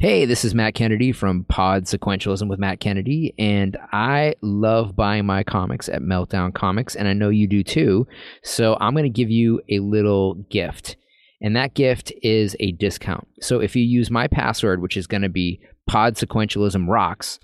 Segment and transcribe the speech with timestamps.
[0.00, 5.26] Hey, this is Matt Kennedy from Pod Sequentialism with Matt Kennedy, and I love buying
[5.26, 8.06] my comics at Meltdown Comics, and I know you do too.
[8.44, 10.94] So I'm going to give you a little gift.
[11.40, 13.26] And that gift is a discount.
[13.40, 17.40] So if you use my password, which is going to be pod sequentialism rocks,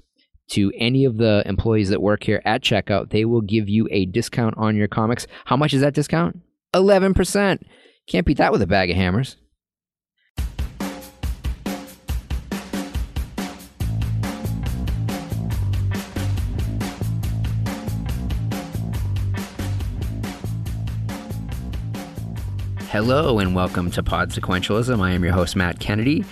[0.51, 4.07] to any of the employees that work here at checkout, they will give you a
[4.07, 5.27] discount on your comics.
[5.47, 6.39] How much is that discount?
[6.73, 7.65] 11%.
[8.07, 9.39] Can't beat that with a bag of hammers.
[22.95, 25.01] Hello and welcome to Pod Sequentialism.
[25.01, 26.25] I am your host, Matt Kennedy.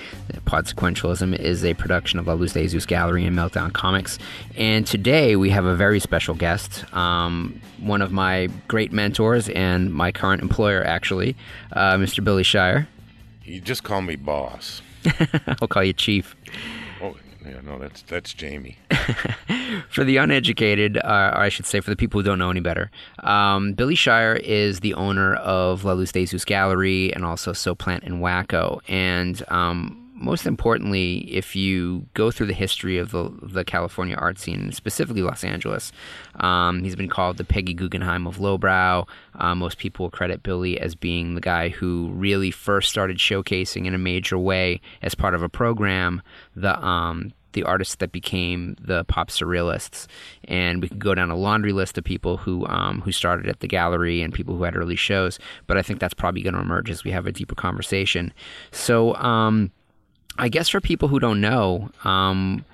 [0.45, 4.17] Pod Sequentialism is a production of La Luz de Jesus Gallery and Meltdown Comics.
[4.57, 9.93] And today we have a very special guest, um, one of my great mentors and
[9.93, 11.35] my current employer, actually,
[11.73, 12.23] uh, Mr.
[12.23, 12.87] Billy Shire.
[13.43, 14.83] You just call me boss.
[15.61, 16.37] I'll call you chief.
[17.45, 18.77] Yeah, no, that's that's Jamie.
[19.91, 22.61] for the uneducated, uh, or I should say for the people who don't know any
[22.61, 22.91] better,
[23.21, 27.79] um, Billy Shire is the owner of La Luz de Jesus Gallery and also Soap
[27.79, 28.81] Plant and Wacko.
[28.89, 34.39] And um, most importantly, if you go through the history of the, the California art
[34.39, 35.93] scene, specifically Los Angeles,
[36.37, 39.07] um, he's been called the Peggy Guggenheim of lowbrow.
[39.35, 43.95] Uh, most people credit Billy as being the guy who really first started showcasing in
[43.95, 46.23] a major way as part of a program
[46.55, 50.07] the um, the artists that became the pop surrealists,
[50.45, 53.61] and we could go down a laundry list of people who um, who started at
[53.61, 55.39] the gallery and people who had early shows.
[55.67, 58.33] But I think that's probably going to emerge as we have a deeper conversation.
[58.71, 59.15] So.
[59.17, 59.71] Um,
[60.39, 62.65] I guess for people who don't know, um,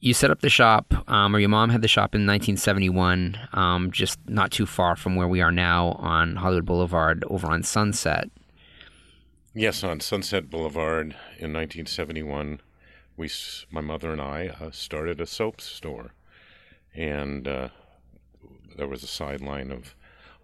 [0.00, 3.90] you set up the shop, um, or your mom had the shop in 1971, um,
[3.90, 8.30] just not too far from where we are now on Hollywood Boulevard over on Sunset.
[9.54, 12.60] Yes, on Sunset Boulevard in 1971,
[13.16, 13.30] we,
[13.70, 16.12] my mother and I, uh, started a soap store,
[16.94, 17.68] and uh,
[18.76, 19.94] there was a sideline of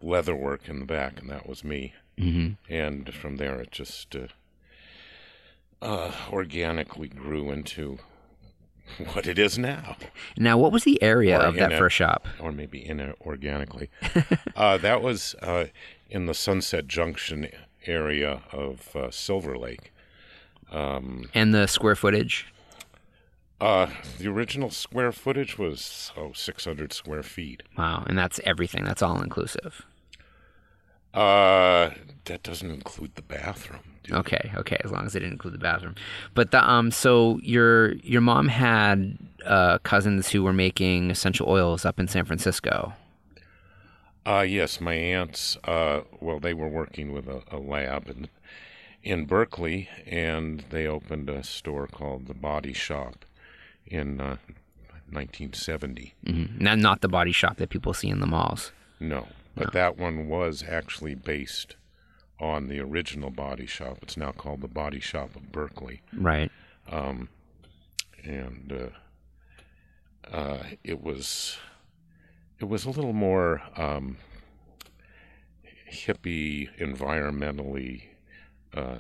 [0.03, 1.93] leatherwork in the back, and that was me.
[2.19, 2.73] Mm-hmm.
[2.73, 4.29] And from there, it just uh,
[5.83, 7.99] uh, organically grew into
[9.13, 9.97] what it is now.
[10.37, 12.27] Now, what was the area or of that a, first shop?
[12.41, 13.89] Or maybe inorganically.
[14.57, 15.67] uh, that was uh,
[16.09, 17.49] in the Sunset Junction
[17.87, 19.93] area of uh, Silver Lake.
[20.71, 22.47] Um, and the square footage?
[23.61, 23.89] Uh,
[24.19, 27.63] the original square footage was oh 600 square feet.
[27.79, 28.85] Wow, and that's everything.
[28.85, 29.87] That's all inclusive.
[31.15, 31.91] Uh,
[32.25, 33.81] that doesn't include the bathroom.
[34.11, 35.95] Okay, okay, as long as it didn't include the bathroom.
[36.35, 41.85] But the um, so your your mom had uh, cousins who were making essential oils
[41.85, 42.95] up in San Francisco.
[44.25, 45.57] Uh, yes, my aunts.
[45.65, 48.29] Uh, well, they were working with a, a lab in
[49.03, 53.25] in Berkeley, and they opened a store called the Body Shop
[53.87, 54.37] in uh,
[55.11, 56.15] 1970.
[56.25, 56.65] Mm-hmm.
[56.65, 58.73] Now, not the body shop that people see in the malls.
[59.01, 59.81] No, but no.
[59.81, 61.77] that one was actually based
[62.41, 63.99] on the original body shop.
[64.03, 66.03] It's now called the Body Shop of Berkeley.
[66.13, 66.51] Right.
[66.91, 67.29] Um,
[68.25, 71.59] and uh, uh, it was
[72.59, 74.17] it was a little more um,
[75.91, 78.05] hippie, environmentally
[78.75, 78.99] uh,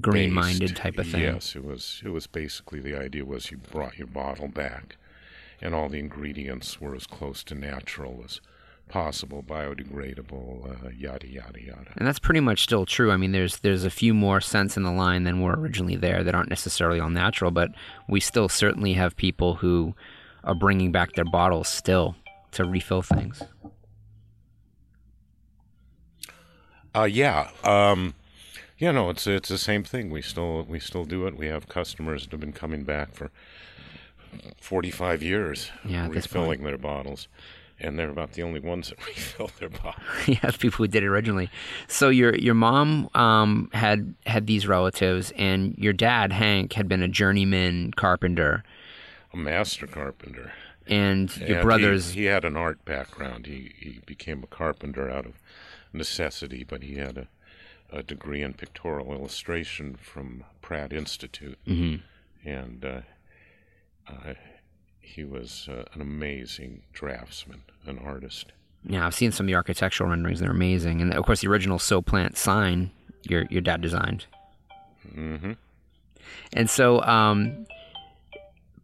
[0.00, 1.22] green-minded type of thing.
[1.22, 2.00] Yes, it was.
[2.04, 4.96] It was basically the idea was you brought your bottle back,
[5.60, 8.40] and all the ingredients were as close to natural as
[8.90, 11.92] possible, biodegradable, uh, yada yada yada.
[11.96, 13.10] And that's pretty much still true.
[13.10, 16.22] I mean, there's there's a few more scents in the line than were originally there
[16.24, 17.70] that aren't necessarily all natural, but
[18.08, 19.94] we still certainly have people who
[20.44, 22.16] are bringing back their bottles still
[22.52, 23.42] to refill things.
[26.94, 27.50] Uh, yeah.
[27.62, 28.14] Um,
[28.78, 30.10] yeah, no, it's it's the same thing.
[30.10, 31.36] We still we still do it.
[31.36, 33.30] We have customers that have been coming back for
[34.60, 37.28] forty five years, yeah, refilling their bottles
[37.80, 40.04] and they're about the only ones that refill their bottles.
[40.26, 41.50] yeah, people who did it originally.
[41.88, 47.02] So your your mom um, had had these relatives, and your dad Hank had been
[47.02, 48.64] a journeyman carpenter,
[49.32, 50.52] a master carpenter.
[50.86, 53.46] And your and brothers, he, he, had an art background.
[53.46, 55.34] He he became a carpenter out of
[55.92, 57.28] necessity, but he had a
[57.92, 61.58] a degree in pictorial illustration from Pratt Institute,
[62.44, 63.00] and uh,
[64.08, 64.34] uh,
[65.10, 68.52] he was uh, an amazing draftsman, an artist.
[68.84, 71.00] Yeah, I've seen some of the architectural renderings; they're amazing.
[71.00, 72.90] And of course, the original Soap Plant sign
[73.24, 74.26] your your dad designed.
[75.14, 75.52] Mm-hmm.
[76.52, 77.66] And so, um,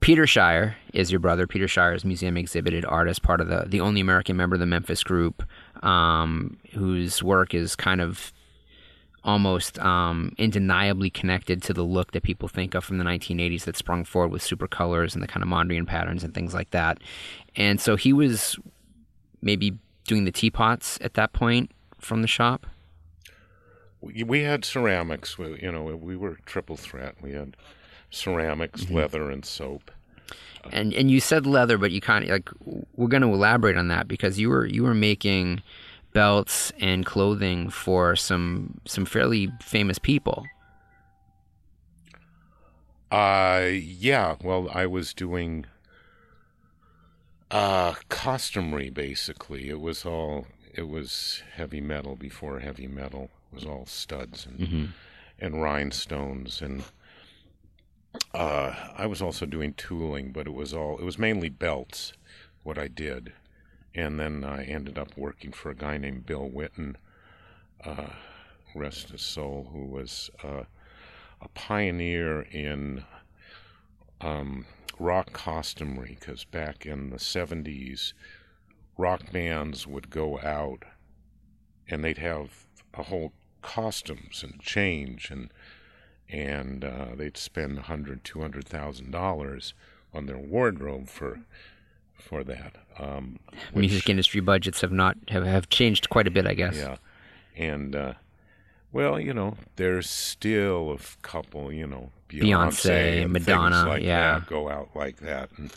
[0.00, 1.46] Peter Shire is your brother.
[1.46, 4.66] Peter Shire is museum exhibited artist, part of the the only American member of the
[4.66, 5.42] Memphis group,
[5.82, 8.32] um, whose work is kind of
[9.26, 13.76] almost um, undeniably connected to the look that people think of from the 1980s that
[13.76, 16.98] sprung forward with super colors and the kind of Mondrian patterns and things like that.
[17.56, 18.56] And so he was
[19.42, 22.66] maybe doing the teapots at that point from the shop.
[24.00, 25.36] We, had ceramics.
[25.36, 27.16] We, you know, we were triple threat.
[27.20, 27.56] We had
[28.10, 29.90] ceramics, leather, and soap.
[30.70, 32.50] and and you said leather, but you kind of like
[32.94, 35.62] we're going to elaborate on that because you were you were making
[36.16, 40.46] belts and clothing for some some fairly famous people.
[43.12, 44.36] Uh, yeah.
[44.42, 45.66] Well, I was doing
[47.50, 49.68] uh costumery basically.
[49.68, 53.28] It was all it was heavy metal before heavy metal.
[53.52, 54.94] It was all studs and
[55.38, 56.82] and rhinestones and
[58.32, 62.14] uh I was also doing tooling, but it was all it was mainly belts
[62.62, 63.34] what I did.
[63.96, 66.96] And then I ended up working for a guy named Bill Whitten,
[67.82, 68.10] uh,
[68.74, 70.64] rest his soul, who was uh,
[71.40, 73.04] a pioneer in
[74.20, 74.66] um,
[74.98, 78.12] rock costumery because back in the 70s,
[78.98, 80.84] rock bands would go out
[81.88, 83.32] and they'd have a whole
[83.62, 85.50] costumes and change and
[86.28, 89.74] and uh, they'd spend hundred, two hundred thousand dollars
[90.12, 91.40] on their wardrobe for
[92.18, 92.76] for that.
[92.98, 93.38] Um,
[93.72, 96.76] which- Music industry budgets have not have, have changed quite a bit, I guess.
[96.76, 96.96] yeah,
[97.56, 98.14] and uh,
[98.92, 104.38] well, you know, there's still a couple, you know, Beyonce, and Madonna, like yeah.
[104.38, 105.72] that go out like that and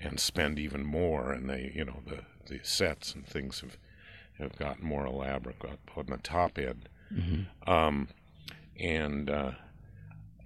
[0.00, 3.76] and spend even more, and they, you know, the the sets and things have
[4.38, 6.88] have gotten more elaborate got put on the top end.
[7.12, 7.70] Mm-hmm.
[7.70, 8.08] Um,
[8.78, 9.50] and uh,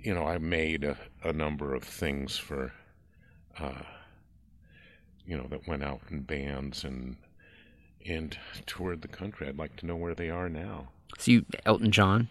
[0.03, 2.73] you know, I made a, a number of things for,
[3.59, 3.83] uh,
[5.27, 7.17] you know, that went out in bands and
[8.05, 8.37] and
[8.67, 9.47] toured the country.
[9.49, 10.89] I'd like to know where they are now.
[11.19, 12.29] So you Elton John.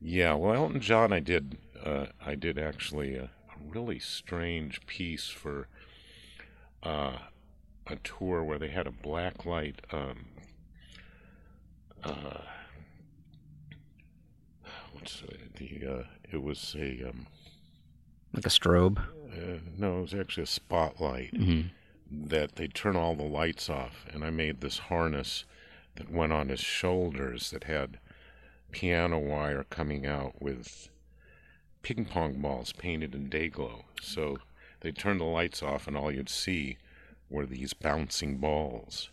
[0.00, 1.58] Yeah, well, Elton John, I did.
[1.84, 3.28] Uh, I did actually a, a
[3.68, 5.68] really strange piece for
[6.82, 7.18] uh,
[7.86, 9.80] a tour where they had a black light.
[9.92, 10.26] Um,
[12.02, 12.38] uh,
[14.92, 15.22] what's
[15.58, 15.88] the?
[15.88, 16.02] Uh,
[16.32, 17.08] it was a.
[17.08, 17.26] Um,
[18.32, 18.98] Like a strobe.
[18.98, 21.32] uh, no, it was actually a spotlight
[22.12, 25.44] that they turn all the lights off, and I made this harness
[25.96, 27.98] that went on his shoulders that had
[28.70, 30.88] piano wire coming out with
[31.82, 33.84] ping pong balls painted in day glow.
[34.00, 34.38] So
[34.80, 36.78] they turned the lights off, and all you'd see
[37.30, 39.10] were these bouncing balls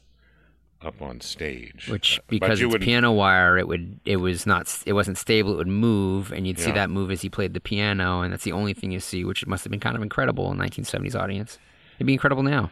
[0.81, 1.87] up on stage.
[1.89, 5.53] Which because it's piano wire, it would it was not it wasn't stable.
[5.53, 8.43] It would move, and you'd see that move as he played the piano, and that's
[8.43, 11.57] the only thing you see, which must have been kind of incredible in 1970s audience.
[11.97, 12.71] It'd be incredible now.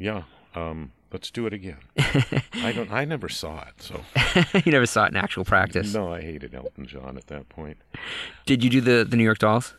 [0.00, 0.22] Yeah.
[0.54, 1.76] Um, let's do it again.
[2.54, 2.90] I don't.
[2.90, 4.00] I never saw it, so
[4.64, 5.94] you never saw it in actual practice.
[5.94, 6.12] no.
[6.12, 7.76] I hated Elton John at that point.
[8.46, 9.74] Did you do the the New York Dolls?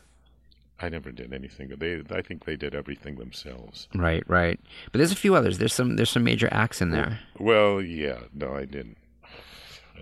[0.80, 1.68] I never did anything.
[1.78, 3.86] They, I think they did everything themselves.
[3.94, 4.58] Right, right.
[4.90, 5.58] But there's a few others.
[5.58, 7.20] There's some there's some major acts in there.
[7.38, 8.96] Well, yeah, no, I didn't.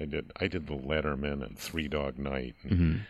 [0.01, 0.31] I did.
[0.41, 2.55] I did the Letterman and Three Dog Night.
[2.63, 3.03] And,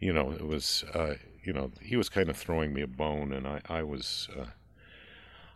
[0.00, 0.84] You know, it was.
[0.94, 4.28] Uh, you know, he was kind of throwing me a bone, and I, I was.
[4.38, 4.46] Uh,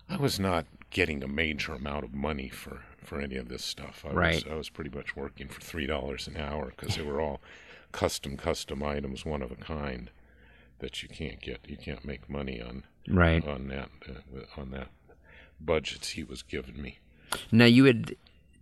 [0.09, 4.05] I was not getting a major amount of money for, for any of this stuff.
[4.09, 4.35] I Right.
[4.45, 7.41] Was, I was pretty much working for three dollars an hour because they were all
[7.93, 10.11] custom, custom items, one of a kind
[10.81, 11.61] that you can't get.
[11.69, 13.47] You can't make money on Right.
[13.47, 14.89] on that uh, on that
[15.61, 16.99] budgets he was giving me.
[17.53, 18.15] Now you had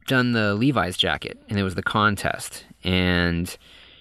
[0.06, 3.56] done the Levi's jacket, and it was the contest, and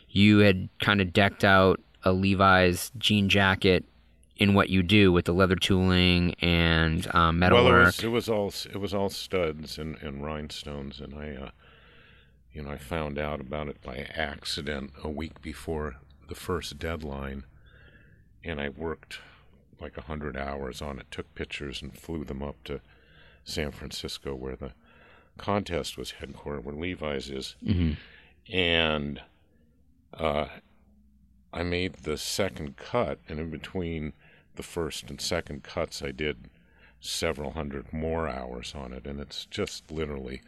[0.09, 3.85] you had kind of decked out a Levi's jean jacket
[4.41, 7.81] in what you do with the leather tooling and um, Well, metalwork.
[7.81, 11.49] it was, it was all it was all studs and, and rhinestones, and I, uh,
[12.51, 17.43] you know, I found out about it by accident a week before the first deadline,
[18.43, 19.19] and I worked
[19.79, 22.81] like a hundred hours on it, took pictures, and flew them up to
[23.43, 24.71] San Francisco, where the
[25.37, 27.55] contest was headquartered, where Levi's is,
[28.51, 29.21] and
[30.13, 30.47] uh,
[31.53, 34.13] I made the second cut, and in between
[34.55, 36.49] the first and second cuts, I did
[36.99, 40.41] several hundred more hours on it, and it's just literally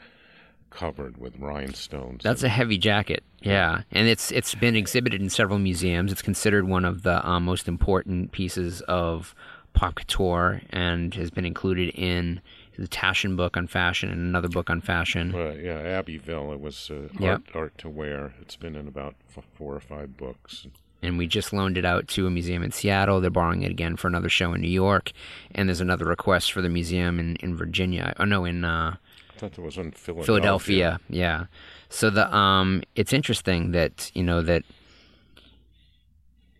[0.69, 2.23] covered with rhinestones.
[2.23, 6.11] That's a heavy jacket, yeah, and it's it's been exhibited in several museums.
[6.11, 9.33] It's considered one of the um, most important pieces of
[9.73, 12.41] pop couture, and has been included in
[12.77, 15.33] the Taschen book on fashion and another book on fashion.
[15.33, 16.51] Uh, yeah, Abbeville.
[16.53, 17.21] It was uh, Yep.
[17.23, 18.33] art, art to wear.
[18.41, 20.65] It's been in about f- four or five books.
[21.03, 23.19] And we just loaned it out to a museum in Seattle.
[23.19, 25.11] They're borrowing it again for another show in New York,
[25.53, 28.13] and there's another request for the museum in, in Virginia.
[28.19, 28.95] Oh no, in uh,
[29.35, 30.25] I thought there was in Philadelphia.
[30.25, 30.99] Philadelphia.
[31.09, 31.45] Yeah.
[31.89, 34.63] So the um, it's interesting that you know that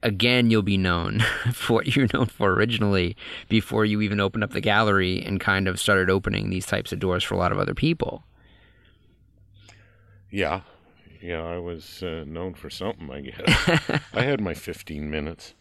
[0.03, 1.19] again you'll be known
[1.53, 3.15] for what you're known for originally
[3.47, 7.00] before you even opened up the gallery and kind of started opening these types of
[7.00, 8.23] doors for a lot of other people.
[10.29, 10.62] Yeah,
[11.23, 11.41] yeah.
[11.43, 13.09] I was uh, known for something.
[13.09, 15.53] I guess I had my 15 minutes.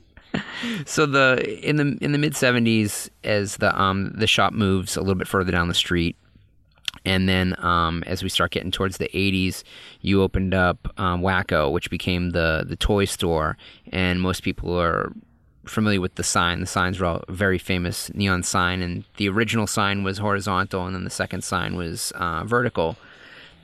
[0.86, 5.00] So the in the in the mid '70s, as the um the shop moves a
[5.00, 6.16] little bit further down the street,
[7.04, 9.62] and then um, as we start getting towards the '80s,
[10.00, 13.56] you opened up um, Wacko, which became the the toy store,
[13.92, 15.12] and most people are
[15.66, 16.60] familiar with the sign.
[16.60, 20.94] The sign's were all very famous neon sign, and the original sign was horizontal, and
[20.94, 22.96] then the second sign was uh, vertical.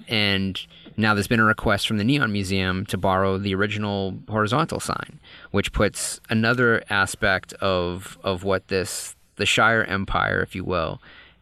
[0.09, 0.59] And
[0.97, 5.21] now there's been a request from the Neon Museum to borrow the original horizontal sign,
[5.51, 11.01] which puts another aspect of of what this the Shire Empire, if you will,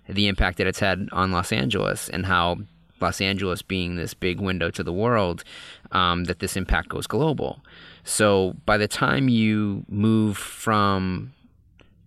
[0.09, 2.59] the impact that it's had on Los Angeles and how
[3.01, 5.45] Los Angeles being this big window to the world,
[5.93, 7.61] um, that this impact goes global.
[8.05, 11.33] So by the time you move from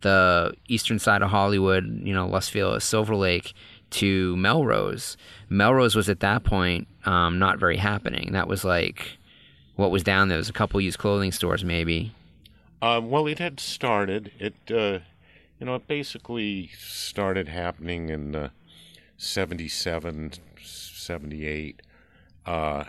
[0.02, 3.54] the eastern side of Hollywood, you know, Los Feliz, Silver Lake,
[3.92, 5.18] to Melrose.
[5.50, 8.34] Melrose was at that point um, not very happening.
[8.34, 9.18] That was like
[9.76, 10.36] what was down there.
[10.36, 12.14] There was a couple used clothing stores, maybe.
[12.82, 14.32] Um, well, it had started.
[14.40, 15.00] It, uh,
[15.60, 18.50] you know, it basically started happening in uh,
[19.18, 21.82] 77, 78,
[22.46, 22.86] uh,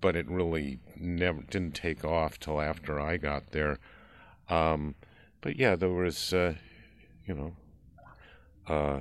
[0.00, 3.78] but it really never didn't take off till after I got there.
[4.48, 4.94] Um,
[5.40, 6.54] but yeah, there was, uh,
[7.26, 7.52] you know,
[8.68, 9.00] uh,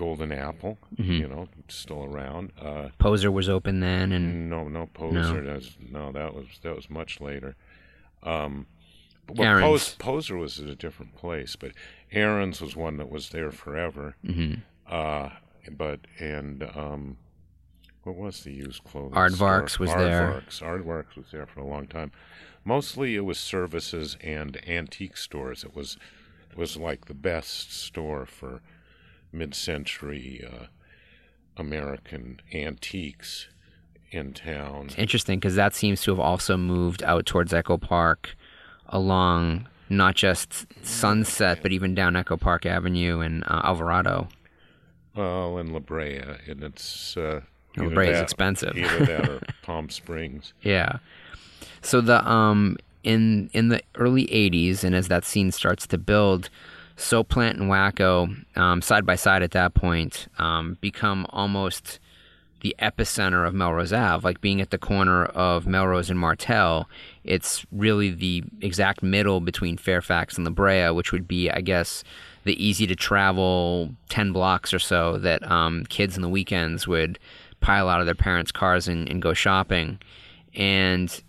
[0.00, 2.52] Golden Apple, you know, still around.
[2.58, 5.42] Uh, Poser was open then, and no, no poser.
[5.44, 7.54] That's, no, that was that was much later.
[8.22, 8.66] Um,
[9.26, 11.72] but well, Pos- poser was at a different place, but
[12.12, 14.16] Aaron's was one that was there forever.
[14.24, 14.62] Mhm.
[14.88, 15.28] Uh,
[15.70, 17.18] but and um,
[18.04, 19.12] what was the used clothing?
[19.12, 19.86] Aardvark's store?
[19.86, 20.32] was there.
[20.32, 20.60] Aardvark's.
[20.60, 22.10] Aardvark's was there for a long time.
[22.64, 25.62] Mostly, it was services and antique stores.
[25.62, 25.98] It was
[26.50, 28.62] it was like the best store for
[29.32, 30.66] mid-century uh,
[31.56, 33.48] American antiques
[34.10, 34.90] in town.
[34.96, 38.34] interesting because that seems to have also moved out towards Echo Park,
[38.88, 44.28] along not just Sunset, but even down Echo Park Avenue and uh, Alvarado.
[45.14, 47.40] Well, in La Brea, and it's uh,
[47.76, 48.76] La Brea is expensive.
[48.76, 50.52] either that or Palm Springs.
[50.62, 50.98] Yeah.
[51.82, 56.50] So the um in in the early '80s, and as that scene starts to build,
[57.00, 61.98] Soap Plant and Wacko, um, side by side at that point, um, become almost
[62.60, 66.88] the epicenter of Melrose Ave, like being at the corner of Melrose and Martel.
[67.24, 72.04] It's really the exact middle between Fairfax and La Brea, which would be, I guess,
[72.44, 77.18] the easy to travel 10 blocks or so that um, kids in the weekends would
[77.60, 79.98] pile out of their parents' cars and, and go shopping.
[80.54, 81.22] And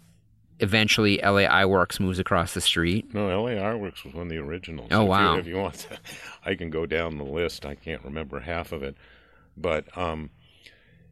[0.61, 3.13] eventually, LA Eyeworks moves across the street.
[3.13, 3.55] No, L.A.
[3.55, 4.87] Artworks was one of the originals.
[4.91, 5.33] Oh, if wow.
[5.33, 5.99] You, if you want, to,
[6.45, 7.65] I can go down the list.
[7.65, 8.95] I can't remember half of it,
[9.57, 10.29] but um,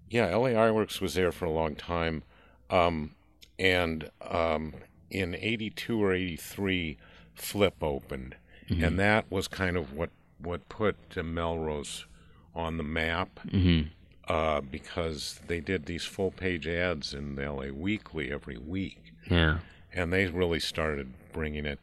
[0.10, 0.52] yeah, L.A.
[0.54, 2.24] Eyeworks was there for a long time,
[2.70, 3.16] um,
[3.58, 4.74] and um,
[5.10, 6.98] in '82 or '83,
[7.36, 8.36] Flip opened,
[8.70, 8.84] Mm-hmm.
[8.84, 12.06] and that was kind of what what put Melrose
[12.54, 13.40] on the map.
[13.48, 13.88] Mm-hmm.
[14.28, 19.60] Uh, because they did these full page ads in the LA Weekly every week Yeah.
[19.94, 21.80] and they really started bringing it.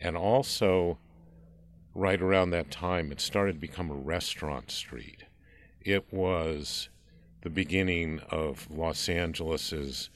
[0.00, 0.98] And also,
[1.94, 5.24] right around that time, it started to become a restaurant street.
[5.82, 6.88] It was
[7.42, 10.10] the beginning of Los Angeles's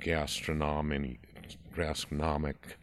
[0.00, 1.18] gastronomic,
[1.76, 2.76] gastronomic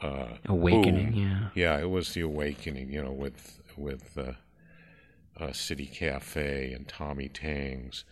[0.00, 1.14] uh, Awakening, boom.
[1.14, 1.48] yeah.
[1.54, 2.92] Yeah, it was the awakening.
[2.92, 4.32] You know, with with uh,
[5.42, 8.04] uh, City Cafe and Tommy Tang's.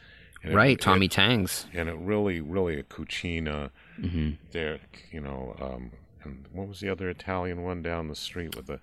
[0.42, 1.66] It- Right, it- Tommy Tangs.
[1.72, 3.70] and it really, really a cucina
[4.00, 4.30] Mm-hmm.
[4.52, 4.78] there,
[5.12, 5.54] you know.
[5.60, 5.90] Um,
[6.24, 8.80] and what was the other Italian one down the street with the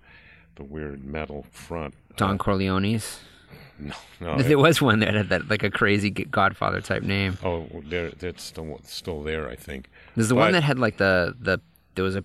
[0.56, 1.94] the weird metal front?
[2.18, 3.20] Don Uh, Corleone's.
[3.80, 4.38] no, no.
[4.42, 7.38] there was one that had that like a crazy Godfather type name.
[7.44, 9.89] oh, there, that's still still there, I think.
[10.16, 11.60] There's the one that had like the the
[11.96, 12.24] there was a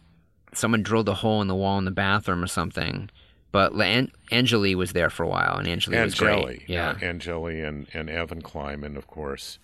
[0.53, 3.09] someone drilled a hole in the wall in the bathroom or something
[3.55, 6.63] But La- An- Angeli was there for a while, and Angeli was great.
[6.69, 6.97] Yeah.
[7.01, 9.61] Angeli and, and Evan Kleiman, of course,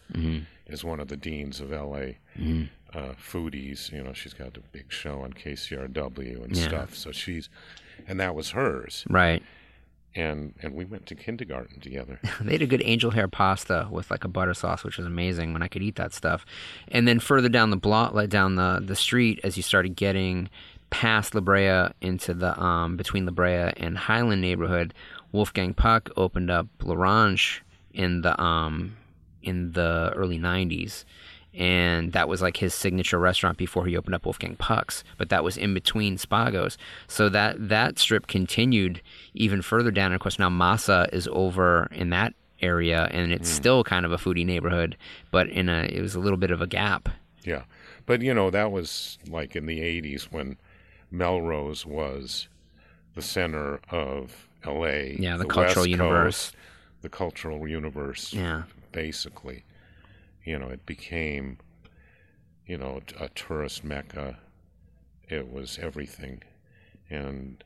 [0.69, 2.15] is one of the deans of LA
[2.95, 3.91] uh, foodies.
[3.91, 6.69] You know, she's got a big show on KCRW and Yeah.
[6.69, 6.95] stuff.
[6.95, 7.49] So she's,
[8.07, 9.05] and that was hers.
[9.11, 9.43] Right.
[10.15, 12.19] And and we went to kindergarten together.
[12.41, 15.53] They had a good angel hair pasta with like a butter sauce, which was amazing
[15.53, 16.45] when I could eat that stuff.
[16.89, 20.49] And then further down the block, like down the the street, as you started getting
[20.91, 24.95] past La Brea into the um between La Brea and Highland neighborhood,
[25.33, 27.61] Wolfgang Puck opened up L'Orange
[27.93, 28.97] in the um
[29.43, 31.05] in the early '90s.
[31.53, 35.43] And that was like his signature restaurant before he opened up Wolfgang Puck's, but that
[35.43, 36.77] was in between Spagos.
[37.09, 39.03] So that that strip continued
[39.35, 40.07] even further down.
[40.07, 44.13] And of course, now Mozza is over in that area, and it's still kind of
[44.13, 44.97] a foodie neighborhood,
[45.33, 47.09] but in a it was a little bit of a gap.
[47.45, 47.63] Yeah.
[48.07, 50.57] But, you know, that was like in the 80s when
[51.11, 52.49] Melrose was
[53.15, 55.15] the center of LA.
[55.19, 56.51] Yeah, the cultural West universe.
[56.51, 56.57] Coast,
[57.03, 58.63] the cultural universe, Yeah.
[58.93, 59.65] basically.
[60.45, 61.59] You know, it became,
[62.67, 64.39] you know, a tourist mecca.
[65.29, 66.43] It was everything.
[67.09, 67.63] And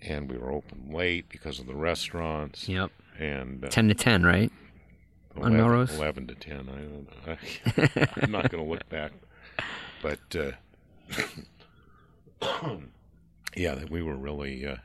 [0.00, 2.68] and we were open late because of the restaurants.
[2.68, 4.52] Yep, And uh, ten to ten, right?
[5.36, 5.94] on 11, Melrose?
[5.94, 7.06] 11 to 10.
[7.26, 9.12] I, I, I'm not going to look back.
[10.02, 10.50] But uh,
[13.56, 14.76] yeah, that we were really, uh,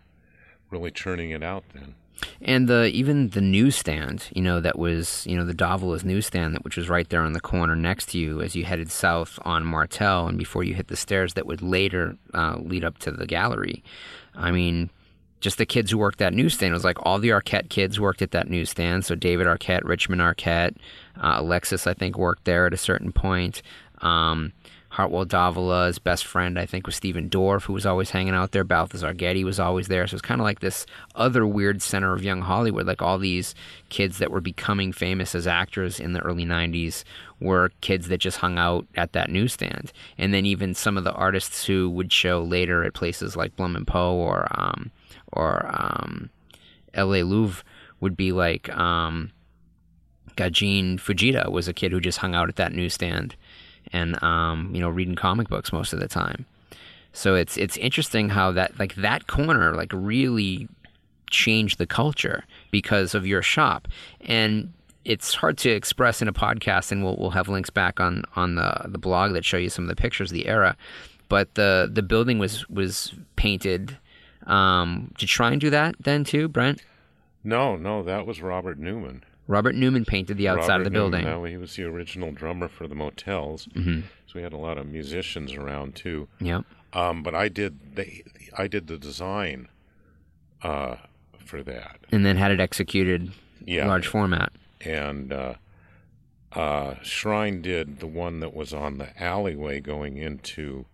[0.70, 1.96] really churning it out then.
[2.42, 6.64] And the even the newsstand, you know, that was you know the Davola's newsstand, that
[6.64, 9.66] which was right there on the corner next to you as you headed south on
[9.66, 13.26] Martel, and before you hit the stairs that would later uh, lead up to the
[13.26, 13.84] gallery.
[14.36, 14.90] I mean,
[15.42, 18.22] just the kids who worked that newsstand it was like all the Arquette kids worked
[18.22, 19.06] at that newsstand.
[19.06, 20.76] So David Arquette, Richmond Arquette,
[21.18, 23.62] uh, Alexis, I think, worked there at a certain point.
[24.02, 24.54] Um,
[24.94, 28.64] Hartwell Davola's best friend, I think, was Stephen Dorff, who was always hanging out there.
[28.64, 30.06] Balthazar Getty was always there.
[30.06, 30.86] So it's kind of like this
[31.16, 32.86] other weird center of young Hollywood.
[32.86, 33.56] Like all these
[33.90, 37.06] kids that were becoming famous as actors in the early 90s
[37.40, 39.92] were kids that just hung out at that newsstand.
[40.20, 43.76] And then even some of the artists who would show later at places like Blum
[43.76, 44.92] and Poe or, um,
[45.32, 46.30] or um,
[46.94, 47.24] L.A.
[47.24, 47.64] Louvre
[48.00, 49.32] would be like um,
[50.36, 53.36] Gajin Fujita was a kid who just hung out at that newsstand
[53.94, 56.46] and um, you know reading comic books most of the time.
[57.14, 60.68] So it's it's interesting how that like that corner like really
[61.30, 63.88] changed the culture because of your shop
[64.22, 64.72] and
[65.04, 68.54] it's hard to express in a podcast and we'll, we'll have links back on on
[68.56, 70.78] the the blog that show you some of the pictures of the era
[71.30, 73.98] but the the building was was painted
[74.46, 76.82] um did you try and do that then too brent
[77.44, 79.24] No, no, that was Robert Newman.
[79.48, 82.32] Robert newman painted the outside of the Robert Newman, building Now, he was the original
[82.32, 83.68] drummer for the motels.
[83.74, 86.28] hmm So we had a lot of musicians around too.
[86.40, 88.24] yep Um, but I did the
[88.58, 89.68] I did the design
[90.62, 90.96] uh,
[91.38, 91.98] for that.
[92.12, 93.32] and then had it executed
[93.66, 93.88] Yeah.
[93.88, 94.52] large format
[94.86, 95.54] and uh,
[96.54, 100.86] uh, Shrine did the one that was on the alleyway going into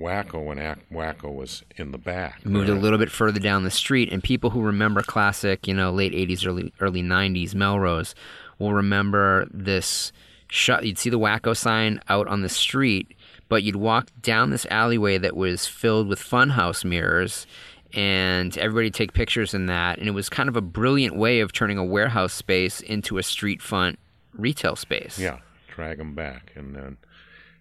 [0.00, 2.44] Wacko when Ac- Wacko was in the back.
[2.46, 5.90] moved a little bit further down the street and people who remember classic you know
[5.90, 8.14] late 80s early early 90s melrose
[8.58, 10.10] will remember this
[10.48, 13.14] shot you'd see the wacko sign out on the street
[13.48, 17.46] but you'd walk down this alleyway that was filled with funhouse mirrors
[17.92, 21.52] and everybody take pictures in that and it was kind of a brilliant way of
[21.52, 23.98] turning a warehouse space into a street front
[24.32, 26.96] retail space Yeah, drag them back, and then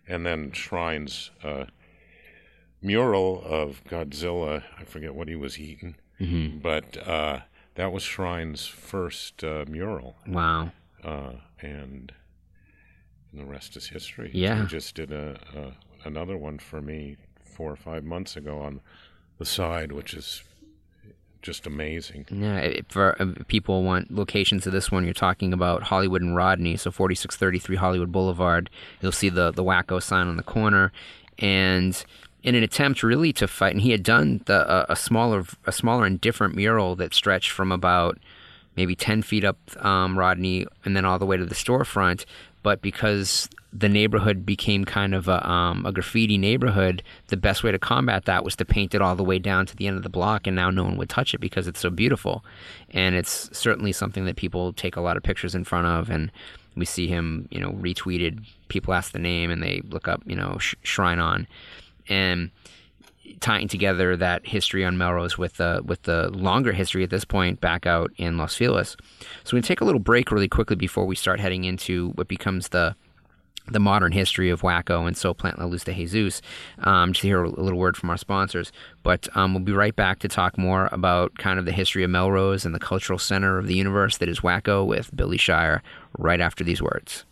[0.08, 1.66] and then Shrine's uh,
[2.82, 4.64] mural of Godzilla.
[4.78, 6.62] I forget what he was eating, Mhm.
[6.62, 7.42] but uh,
[7.76, 10.72] that was Shrine's first uh, mural, wow
[11.04, 12.12] uh, and,
[13.32, 14.32] and the rest is history.
[14.34, 14.62] Yeah.
[14.62, 18.80] he just did a, a another one for me four or five months ago on
[19.38, 20.44] the side, which is
[21.42, 22.26] just amazing.
[22.30, 26.36] Yeah, if for uh, people want locations of this one, you're talking about Hollywood and
[26.36, 28.70] Rodney, so 4633 Hollywood Boulevard.
[29.02, 30.92] You'll see the the Wacko sign on the corner,
[31.38, 32.04] and
[32.44, 35.72] in an attempt really to fight, and he had done the uh, a smaller a
[35.72, 38.18] smaller and different mural that stretched from about
[38.76, 42.24] maybe 10 feet up um, Rodney and then all the way to the storefront.
[42.64, 47.72] But because the neighborhood became kind of a, um, a graffiti neighborhood, the best way
[47.72, 50.04] to combat that was to paint it all the way down to the end of
[50.04, 52.44] the block, and now no one would touch it because it's so beautiful.
[52.92, 56.32] And it's certainly something that people take a lot of pictures in front of, and
[56.76, 58.46] we see him, you know, retweeted.
[58.70, 61.48] People ask the name and they look up, you know, sh- Shrine On.
[62.10, 62.52] And
[63.40, 67.62] tying together that history on Melrose with the with the longer history at this point
[67.62, 68.98] back out in Los Feliz.
[69.44, 72.70] So we take a little break really quickly before we start heading into what becomes
[72.70, 72.96] the
[73.68, 76.42] the modern history of Wacko and Soap Plant La Luz de Jesus.
[76.80, 78.72] Um, just to hear a little word from our sponsors.
[79.04, 82.10] But um, we'll be right back to talk more about kind of the history of
[82.10, 85.84] Melrose and the cultural center of the universe that is Wacko with Billy Shire
[86.18, 87.26] right after these words.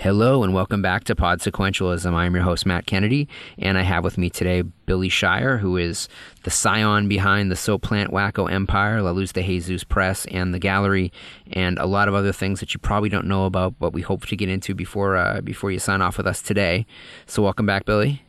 [0.00, 2.10] Hello and welcome back to Pod Sequentialism.
[2.14, 6.08] I'm your host, Matt Kennedy, and I have with me today Billy Shire, who is
[6.44, 10.58] the scion behind the Soap Plant Wacko Empire, La Luz de Jesus Press, and the
[10.58, 11.12] Gallery,
[11.52, 14.24] and a lot of other things that you probably don't know about, but we hope
[14.28, 16.86] to get into before uh, before you sign off with us today.
[17.26, 18.22] So welcome back, Billy.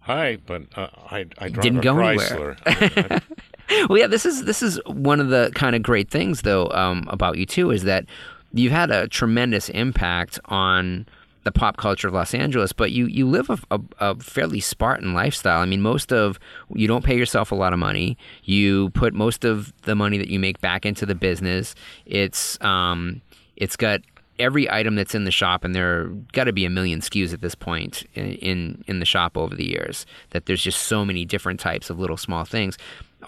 [0.00, 2.58] Hi, but uh, I, I Didn't go Chrysler.
[2.66, 3.20] I-
[3.88, 7.06] Well, yeah, this is this is one of the kind of great things though um,
[7.08, 8.04] about you too is that
[8.52, 11.06] you've had a tremendous impact on
[11.44, 15.12] the pop culture of Los Angeles, but you you live a, a, a fairly Spartan
[15.12, 15.60] lifestyle.
[15.60, 16.38] I mean, most of
[16.72, 18.16] you don't pay yourself a lot of money.
[18.44, 21.74] You put most of the money that you make back into the business.
[22.06, 23.22] It's um,
[23.56, 24.02] it's got
[24.38, 27.40] every item that's in the shop, and there got to be a million SKUs at
[27.40, 30.06] this point in, in in the shop over the years.
[30.30, 32.78] That there's just so many different types of little small things.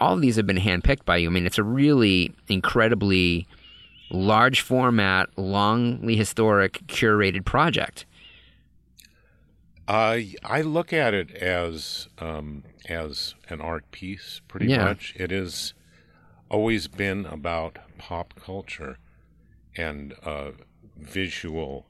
[0.01, 1.29] All of these have been handpicked by you.
[1.29, 3.47] I mean, it's a really incredibly
[4.15, 8.07] large format, longly historic, curated project.
[9.87, 14.85] I I look at it as um, as an art piece, pretty Yeah.
[14.85, 15.15] much.
[15.17, 15.75] It has
[16.49, 18.99] always been about pop culture
[19.77, 20.53] and uh,
[20.97, 21.87] visual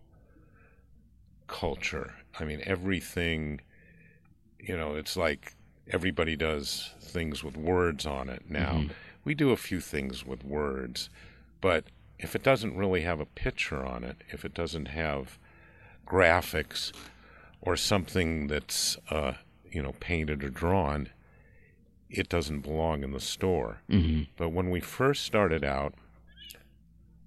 [1.47, 2.15] culture.
[2.39, 3.61] I mean, everything.
[4.59, 5.53] You know, it's like
[5.91, 8.87] everybody does things with words on it now.
[9.25, 11.11] We do a few things with words,
[11.61, 11.85] but
[12.19, 15.39] if it doesn't really have a picture on it, if it doesn't have
[16.07, 16.93] graphics
[17.61, 19.33] or something that's uh,
[19.71, 21.09] you know painted or drawn,
[22.09, 23.79] it doesn't belong in the store.
[23.91, 24.25] Mm-hmm.
[24.37, 25.95] But when we first started out,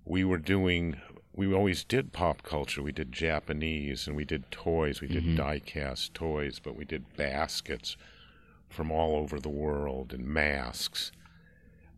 [0.06, 0.98] we were doing.
[1.34, 2.82] We always did pop culture.
[2.82, 5.02] We did Japanese and we did toys.
[5.02, 7.96] We did die-cast toys, but we did baskets
[8.68, 11.12] from all over the world and masks,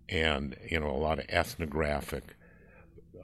[0.09, 2.35] and you know a lot of ethnographic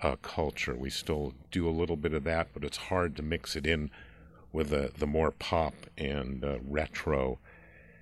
[0.01, 0.75] uh, culture.
[0.75, 3.91] We still do a little bit of that, but it's hard to mix it in
[4.51, 7.39] with the the more pop and uh, retro.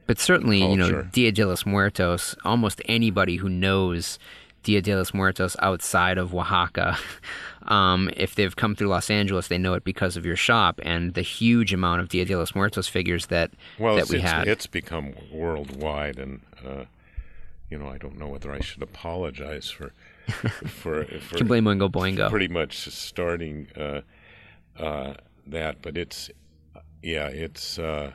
[0.06, 4.20] But certainly, you know, Dia de los Muertos, almost anybody who knows
[4.64, 6.98] Dia de los Muertos outside of Oaxaca,
[7.68, 11.14] um, if they've come through Los Angeles, they know it because of your shop and
[11.14, 14.48] the huge amount of Dia de los Muertos figures that Well, that we it's, had.
[14.48, 16.86] it's become worldwide, and uh,
[17.70, 19.94] you know I don't know whether I should apologize for
[20.32, 22.30] for for Can blame Oingo Boingo.
[22.30, 24.02] pretty much starting uh,
[24.78, 25.14] uh,
[25.48, 26.30] that, but it's
[27.02, 28.12] yeah, it's uh,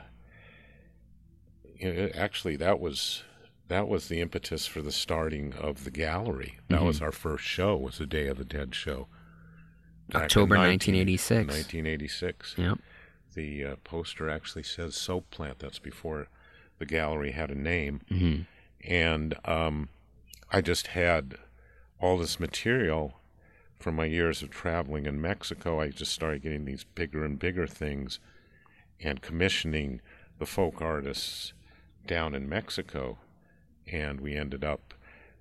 [1.81, 3.23] know, actually that was
[3.67, 6.57] that was the impetus for the starting of the gallery.
[6.69, 6.85] That Mm-hmm.
[6.87, 7.77] was our first show.
[7.77, 9.07] Was the Day of the Dead show.
[10.15, 11.47] October 1986.
[11.47, 12.55] 1986.
[12.57, 12.79] Yep.
[13.35, 15.59] The uh, poster actually says Soap Plant.
[15.59, 16.27] That's before
[16.79, 18.01] the gallery had a name.
[18.09, 18.45] Mhm.
[18.83, 19.89] And um,
[20.51, 21.35] I just had
[21.99, 23.13] all this material
[23.79, 25.79] from my years of traveling in Mexico.
[25.79, 28.19] I just started getting these bigger and bigger things
[29.01, 30.01] and commissioning
[30.37, 31.53] the folk artists
[32.05, 33.17] down in Mexico.
[33.91, 34.93] And we ended up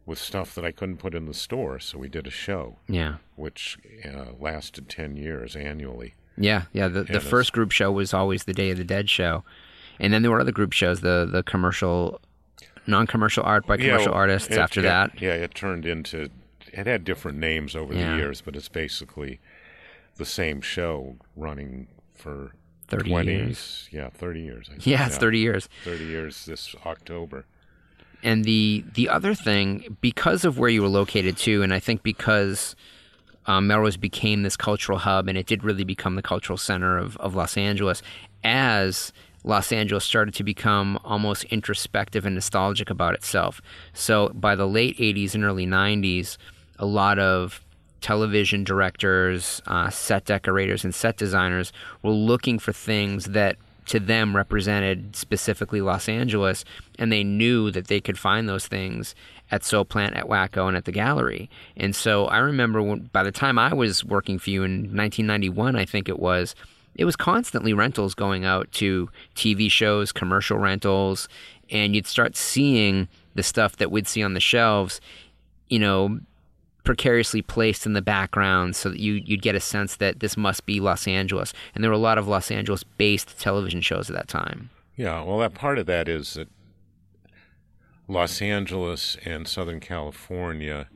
[0.06, 1.78] with stuff that I couldn't put in the store.
[1.80, 3.16] So we did a show, Yeah.
[3.36, 6.14] which uh, lasted 10 years annually.
[6.40, 6.86] Yeah, yeah.
[6.88, 9.42] The, the first group show was always the Day of the Dead show,
[9.98, 12.20] and then there were other group shows, the the commercial,
[12.86, 14.48] non-commercial art by commercial well, artists.
[14.48, 16.28] it- after it- that, yeah, it turned into.
[16.72, 18.12] It had different names over Yeah.
[18.12, 19.40] the years, but it's basically
[20.16, 22.52] the same show running for
[22.88, 23.88] 30 20 years.
[23.92, 24.66] Yeah, thirty years.
[24.68, 24.86] I think.
[24.86, 25.68] Yeah, it's thirty years.
[25.84, 27.44] Thirty years this October.
[28.22, 32.02] And the the other thing, because of where you were located too, and I think
[32.02, 32.74] because
[33.46, 37.16] um, Melrose became this cultural hub, and it did really become the cultural center of,
[37.18, 38.02] of Los Angeles,
[38.42, 39.12] as
[39.44, 43.60] Los Angeles started to become almost introspective and nostalgic about itself.
[43.92, 46.36] So by the late 80s and early 90s,
[46.78, 47.64] a lot of
[48.00, 54.36] television directors, uh, set decorators, and set designers were looking for things that to them
[54.36, 56.64] represented specifically Los Angeles,
[56.98, 59.14] and they knew that they could find those things
[59.50, 61.48] at Soap Plant, at Wacko, and at the gallery.
[61.76, 65.74] And so I remember when, by the time I was working for you in 1991,
[65.74, 66.54] I think it was,
[66.96, 71.26] it was constantly rentals going out to TV shows, commercial rentals,
[71.70, 75.00] and you'd start seeing the stuff that we'd see on the shelves,
[75.68, 76.20] you know,
[76.88, 80.64] precariously placed in the background so that you you'd get a sense that this must
[80.64, 81.52] be Los Angeles.
[81.74, 84.70] And there were a lot of Los Angeles based television shows at that time.
[84.96, 86.48] Yeah, well, that part of that is that
[88.08, 90.88] Los Angeles and Southern California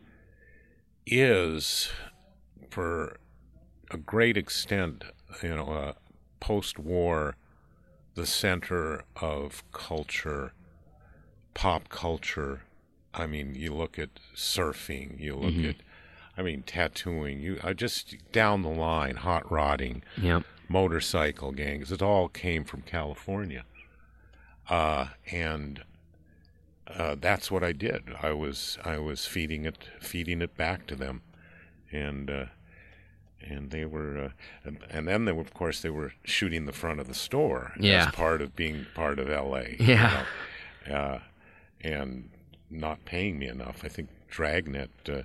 [1.07, 1.91] is,
[2.71, 3.19] for
[3.91, 5.05] a great extent,
[5.43, 5.93] you know, uh,
[6.41, 7.37] post-war,
[8.15, 10.55] the center of culture,
[11.53, 12.63] pop culture.
[13.15, 15.77] I mean, you look at surfing, you look at,
[16.37, 17.41] I mean, tattooing.
[17.41, 20.43] You uh, just down the line, hot rodding, Yep.
[20.69, 21.93] motorcycle gangs.
[21.93, 23.65] It all came from California,
[24.71, 25.83] uh, and
[26.89, 28.03] uh, that's what I did.
[28.23, 31.23] I was I was feeding it feeding it back to them,
[31.91, 32.45] and uh,
[33.41, 34.29] and they were uh,
[34.65, 37.73] and, and then they were, of course they were shooting the front of the store
[37.79, 38.09] Yeah.
[38.09, 39.77] as part of being part of L.A.
[39.79, 40.25] you Yeah.
[40.89, 41.19] know, uh,
[41.83, 42.31] and
[42.73, 43.83] not paying me enough.
[43.85, 45.23] I think Dragnet uh,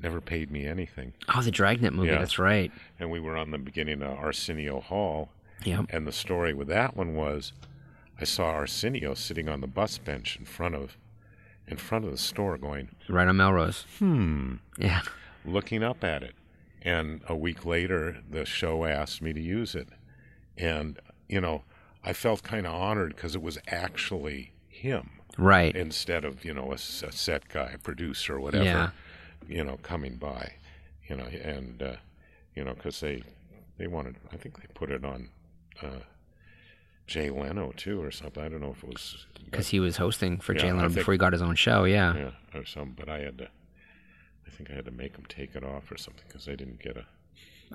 [0.00, 2.08] never paid me anything, Oh, the Dragnet movie.
[2.08, 2.18] Yeah.
[2.18, 2.70] That's right.
[2.98, 5.30] and we were on the beginning of Arsenio Hall.
[5.64, 5.86] Yep.
[5.90, 7.52] And the story with that one was,
[8.20, 10.96] I saw Arsenio sitting on the bus bench in front of,
[11.66, 13.84] in front of the store, going, Right on Melrose.
[13.98, 14.54] Hmm.
[14.78, 15.02] Yeah.
[15.44, 16.34] looking up at it.
[16.82, 19.88] And a week later, the show asked me to use it,
[20.56, 21.62] and you know,
[22.02, 25.74] I felt kind of honored because it was actually him Right.
[25.74, 28.90] instead of you know a set guy, a producer, or whatever, Yeah.
[29.48, 30.54] you know, coming by,
[31.08, 31.96] you know, and uh,
[32.54, 33.22] you know, because they
[33.78, 35.28] they wanted, I think they put it on
[35.82, 36.00] uh,
[37.06, 38.42] Jay Leno too, or something.
[38.42, 40.96] I don't know if it was Because he was hosting for Yeah, Jay Leno think-
[40.96, 41.84] before he got his own show.
[41.84, 42.14] Yeah.
[42.16, 43.48] yeah, or some, but I had to.
[44.46, 46.80] I think I had to make them take it off or something because they didn't
[46.82, 47.06] get a.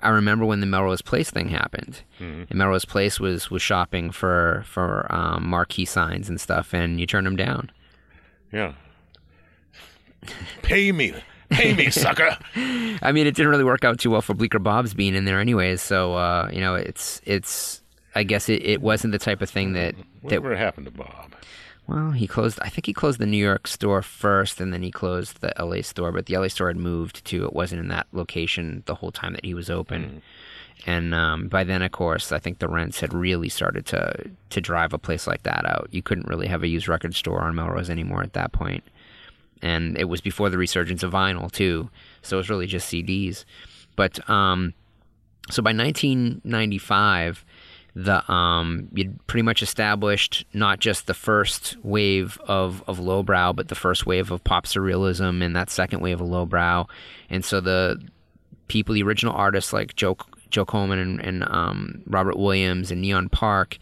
[0.02, 2.02] I remember when the Melrose Place thing happened.
[2.20, 2.44] Mm-hmm.
[2.50, 7.06] And Melrose Place was was shopping for for um, marquee signs and stuff, and you
[7.06, 7.70] turned them down.
[8.52, 8.72] Yeah.
[10.62, 11.14] Pay me,
[11.50, 12.36] pay me, sucker.
[12.56, 15.40] I mean, it didn't really work out too well for Bleecker Bob's being in there,
[15.40, 15.80] anyways.
[15.82, 17.82] So uh, you know, it's it's.
[18.14, 21.34] I guess it, it wasn't the type of thing that that Whatever happened to Bob?
[21.86, 22.58] Well, he closed.
[22.62, 25.82] I think he closed the New York store first, and then he closed the L.A.
[25.82, 26.10] store.
[26.10, 26.50] But the L.A.
[26.50, 27.44] store had moved to.
[27.44, 30.22] It wasn't in that location the whole time that he was open.
[30.84, 34.60] And um, by then, of course, I think the rents had really started to to
[34.60, 35.88] drive a place like that out.
[35.92, 38.84] You couldn't really have a used record store on Melrose anymore at that point.
[39.62, 41.88] And it was before the resurgence of vinyl too,
[42.20, 43.44] so it was really just CDs.
[43.94, 44.74] But um,
[45.50, 47.44] so by 1995
[47.96, 53.68] the um you'd pretty much established not just the first wave of of lowbrow but
[53.68, 56.86] the first wave of pop surrealism and that second wave of lowbrow
[57.30, 57.98] and so the
[58.68, 60.14] people the original artists like joe
[60.50, 63.78] joe coleman and, and um robert williams and neon park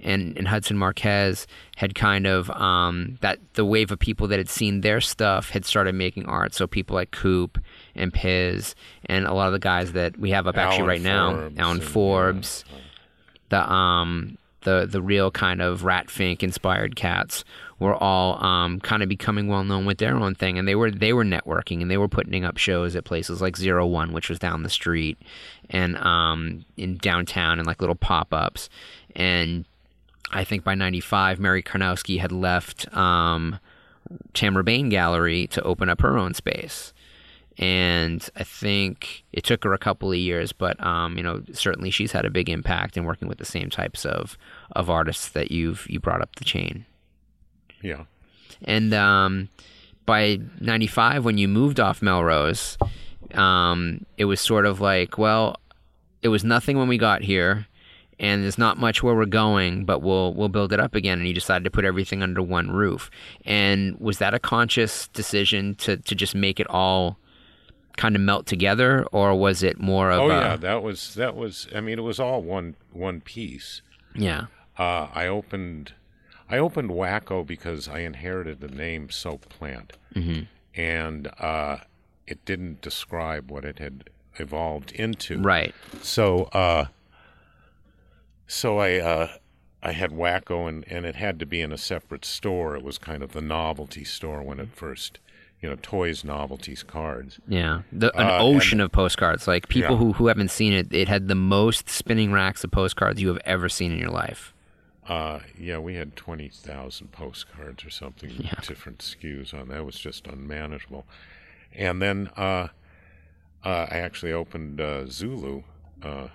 [0.00, 4.48] and, and Hudson Marquez had kind of um, that the wave of people that had
[4.48, 6.54] seen their stuff had started making art.
[6.54, 7.58] So people like Coop
[7.96, 8.76] and Piz
[9.06, 11.78] and a lot of the guys that we have up actually Alan right now, Alan
[11.78, 12.64] and, Forbes,
[13.48, 17.44] the um the the real kind of Rat Fink inspired cats
[17.78, 20.90] were all um, kind of becoming well known with their own thing, and they were
[20.90, 24.28] they were networking and they were putting up shows at places like Zero One, which
[24.28, 25.18] was down the street,
[25.70, 28.68] and um, in downtown and like little pop ups,
[29.14, 29.64] and
[30.32, 33.60] I think by '95, Merry Karnowsky had left um,
[34.34, 36.92] Tamara Bane Gallery to open up her own space
[37.58, 41.90] and I think it took her a couple of years, but um, you know, certainly
[41.90, 44.38] she's had a big impact in working with the same types of
[44.72, 46.86] of artists that you've you brought up the chain.
[47.82, 48.04] Yeah.
[48.62, 49.48] And um,
[50.06, 52.78] by '95, when you moved off Melrose,
[53.34, 55.56] um, it was sort of like, well,
[56.22, 57.66] it was nothing when we got here,
[58.20, 61.18] and there's not much where we're going, but we'll we'll build it up again.
[61.18, 63.10] And you decided to put everything under one roof.
[63.44, 67.18] And was that a conscious decision to to just make it all
[67.98, 71.36] kind of melt together, or was it more of Oh a yeah, that was that
[71.36, 71.68] was.
[71.74, 73.82] I mean, it was all one one piece.
[74.14, 74.46] yeah
[74.78, 75.92] Uh, I opened
[76.50, 80.44] I opened Wacko because I inherited the name Soap Plant, mm-hmm.
[80.74, 81.78] and uh,
[82.26, 85.38] it didn't describe what it had evolved into.
[85.40, 86.86] right So, uh,
[88.46, 89.28] so I uh,
[89.82, 92.76] I had Wacko, and and it had to be in a separate store.
[92.76, 95.18] It was kind of the novelty store when it first,
[95.60, 97.40] you know, toys, novelties, cards.
[97.48, 99.48] Yeah, the, an Uh, ocean of postcards.
[99.48, 99.98] Like people Yeah.
[99.98, 103.40] who, who haven't seen it, it had the most spinning racks of postcards you have
[103.44, 104.54] ever seen in your life.
[105.08, 108.30] Uh, yeah, we had 20,000 postcards or something,
[108.66, 109.78] different SKUs on that.
[109.78, 111.06] It was just unmanageable.
[111.74, 112.68] And then uh,
[113.64, 115.62] uh, I actually opened uh, Zulu
[116.02, 116.28] uh,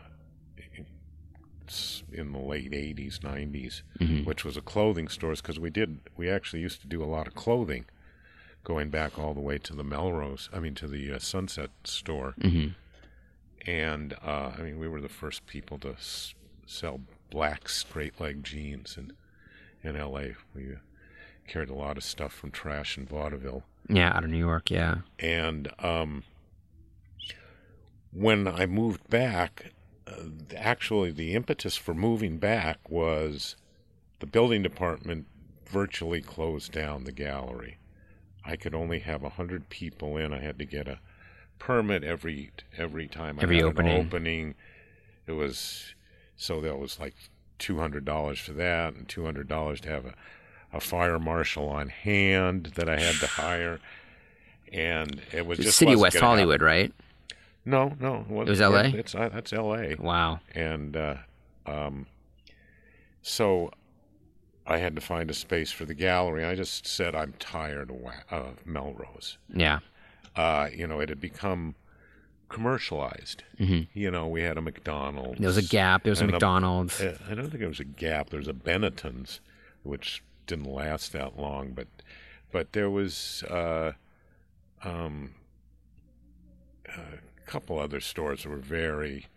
[2.11, 6.61] in the late 80s, 90s, which was a clothing store because we did, we actually
[6.61, 7.85] used to do a lot of clothing
[8.63, 12.33] going back all the way to the Melrose, I mean, to the uh, Sunset store.
[13.65, 16.33] And uh, I mean, we were the first people to s-
[16.65, 19.13] sell black straight leg jeans in
[19.83, 20.35] in L.A.
[20.55, 20.77] We uh,
[21.47, 24.69] carried a lot of stuff from trash and vaudeville, Yeah, out of New York.
[24.71, 26.23] Yeah, and um,
[28.11, 29.73] when I moved back,
[30.07, 30.13] uh,
[30.55, 33.55] actually the impetus for moving back was
[34.19, 35.25] the building department
[35.65, 37.77] virtually closed down the gallery.
[38.45, 40.33] I could only have a hundred people in.
[40.33, 40.99] I had to get a
[41.59, 43.93] permit every every time I Every had opening.
[43.93, 44.55] an opening.
[45.27, 45.95] It was
[46.35, 47.15] so that was like
[47.59, 50.13] two hundred dollars for that, and two hundred dollars to have a,
[50.73, 53.79] a fire marshal on hand that I had to hire.
[54.71, 56.39] And it was just City of West gonna happen.
[56.39, 56.91] Hollywood, right?
[57.65, 58.81] No, no, It was LA?
[58.93, 59.95] It's uh, that's L.A.
[59.95, 60.41] Wow.
[60.53, 61.15] And uh,
[61.65, 62.07] um,
[63.21, 63.71] so
[64.65, 66.45] I had to find a space for the gallery.
[66.45, 67.97] I just said I'm tired of,
[68.31, 69.37] of Melrose.
[69.53, 69.79] Yeah.
[70.35, 71.75] Uh, you know, it had become
[72.49, 73.43] commercialized.
[73.59, 73.97] Mm-hmm.
[73.97, 75.39] You know, we had a McDonald's.
[75.39, 76.03] There was a Gap.
[76.03, 77.01] There was a McDonald's.
[77.01, 78.29] uh, I don't think it was a Gap.
[78.29, 79.41] There was a Benetton's,
[79.83, 81.87] which didn't last that long, but
[82.51, 83.93] but there was uh,
[84.83, 85.33] um,
[86.87, 89.27] a couple other stores that were very,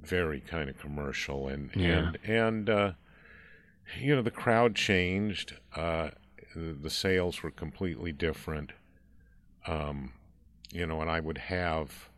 [0.00, 1.86] very kind of commercial, and Yeah.
[1.98, 2.92] and and uh,
[3.96, 5.54] you know the crowd changed.
[5.74, 6.10] Uh,
[6.54, 8.72] the sales were completely different.
[9.66, 10.12] Um,
[10.72, 12.08] you know, and I would have,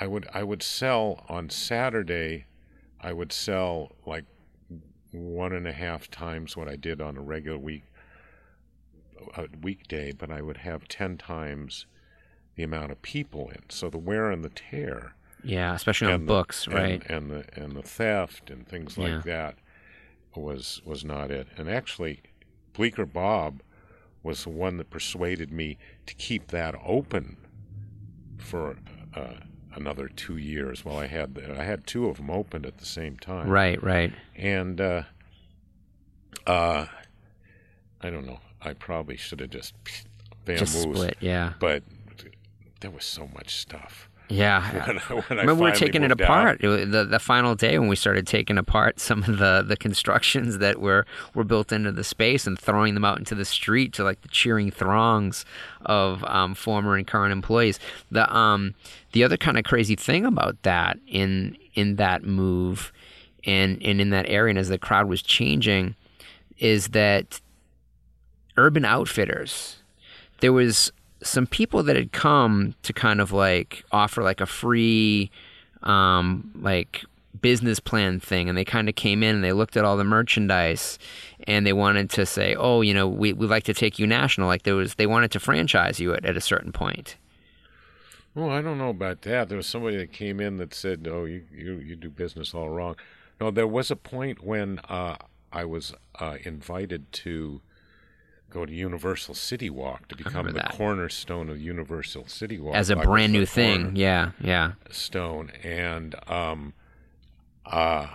[0.00, 2.46] I would I would sell on Saturday.
[3.00, 4.24] I would sell like
[5.12, 7.84] one and a half times what I did on a regular week
[9.36, 11.86] a weekday, but I would have ten times
[12.56, 13.62] the amount of people in.
[13.68, 17.02] So the wear and the tear, Yeah, especially on the- books, and- right?
[17.10, 19.22] And, the and the theft and things like Yeah.
[19.24, 19.58] that
[20.42, 21.48] was was not it.
[21.56, 22.22] And actually,
[22.72, 23.62] Bleecker Bob
[24.22, 27.36] was the one that persuaded me to keep that open
[28.38, 28.76] for
[29.14, 29.34] uh,
[29.74, 30.84] another two years.
[30.84, 34.12] While I had I had two of them opened at the same time, right, right.
[34.36, 35.02] and uh,
[36.46, 36.86] uh,
[38.00, 38.40] I don't know.
[38.60, 39.74] I probably should have just
[40.44, 41.16] bamboozled, Just split.
[41.20, 41.52] Yeah.
[41.58, 41.82] but
[42.80, 44.08] there was so much stuff.
[44.34, 44.84] Yeah.
[44.84, 46.62] When I, when I Remember, we were taking it apart.
[46.62, 50.58] It the the final day when we started taking apart some of the, the constructions
[50.58, 54.04] that were, were built into the space and throwing them out into the street to
[54.04, 55.44] like the cheering throngs
[55.84, 57.78] of um, former and current employees.
[58.10, 58.74] The um
[59.12, 62.92] the other kind of crazy thing about that in in that move
[63.44, 65.94] and and in that area and as the crowd was changing
[66.58, 67.40] is that
[68.56, 69.76] Urban Outfitters
[70.40, 70.92] there was
[71.24, 75.30] some people that had come to kind of like offer like a free
[75.82, 77.02] um like
[77.40, 80.04] business plan thing and they kind of came in and they looked at all the
[80.04, 80.98] merchandise
[81.48, 84.46] and they wanted to say oh you know we, we'd like to take you national
[84.46, 87.16] like there was they wanted to franchise you at, at a certain point
[88.34, 89.48] Well, I don't know about that.
[89.48, 92.68] There was somebody that came in that said, "Oh, you you, you do business all
[92.68, 92.96] wrong."
[93.40, 95.16] No, there was a point when uh,
[95.52, 97.60] I was uh, invited to
[98.54, 100.70] go to Universal City Walk to become the that.
[100.72, 106.72] cornerstone of Universal City Walk as a brand new thing yeah yeah cornerstone, and um,
[107.66, 108.06] uh,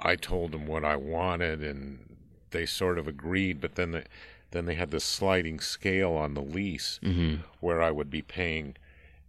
[0.00, 2.16] I told them what I wanted, and
[2.50, 3.60] they sort of agreed.
[3.60, 4.04] But then they,
[4.52, 7.00] then they had this sliding scale on the lease
[7.60, 8.76] where I would be paying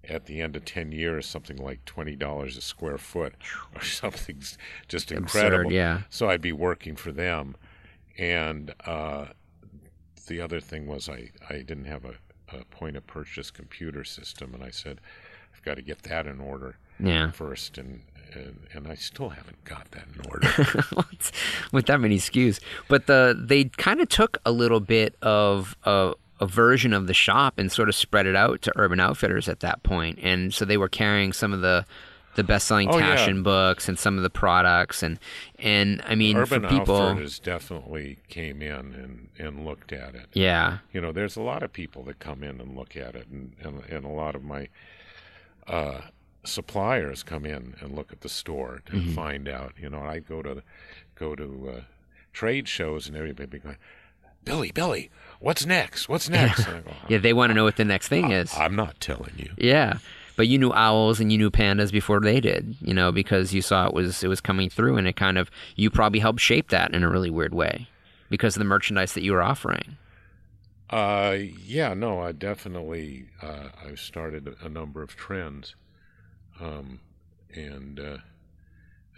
[0.08, 3.34] at the end of 10 years something like $20 a square foot
[3.74, 4.42] or something
[4.88, 5.72] just incredible.
[5.72, 6.02] yeah.
[6.10, 7.56] So I'd be working for them.
[8.18, 9.28] And uh,
[10.34, 12.16] the other thing was I, I didn't have a,
[12.52, 14.56] a point of purchase computer system.
[14.56, 15.00] And I said,
[15.54, 17.78] I've got to get that in order yeah first.
[17.78, 18.02] And,
[18.34, 21.08] and, and I still haven't got that in order.
[21.72, 22.60] with that many SKUs.
[22.88, 27.14] But the they kind of took a little bit of a, a version of the
[27.14, 30.66] shop and sort of spread it out to Urban Outfitters at that point, and so
[30.66, 31.86] they were carrying some of the
[32.36, 33.32] the best selling Oh, yeah.
[33.44, 35.20] Books and some of the products and
[35.60, 40.28] and I mean Urban for people, Outfitters definitely came in and, and looked at it.
[40.34, 43.28] yeah, you know, there's a lot of people that come in and look at it,
[43.28, 44.68] and, and, and a lot of my
[45.68, 46.02] uh,
[46.44, 49.14] suppliers come in and look at the store to Mm-hmm.
[49.14, 49.74] find out.
[49.80, 50.64] You know, I go to
[51.16, 51.82] go to uh,
[52.34, 53.78] trade shows, and everybody be going,
[54.44, 56.10] "Billy, Billy, what's next?
[56.10, 58.54] What's next?" And go, yeah, they want to know what the next thing is.
[58.58, 60.00] "I'm not telling you." Yeah.
[60.36, 63.62] But you knew owls and you knew pandas before they did, you know, because you
[63.62, 66.70] saw it was it was coming through and it kind of you probably helped shape
[66.70, 67.88] that in a really weird way
[68.30, 69.98] because of the merchandise that you were offering.
[70.90, 75.76] Uh, yeah, no, I definitely uh, I've started a, number of trends,
[76.60, 77.00] um,
[77.54, 78.18] and uh,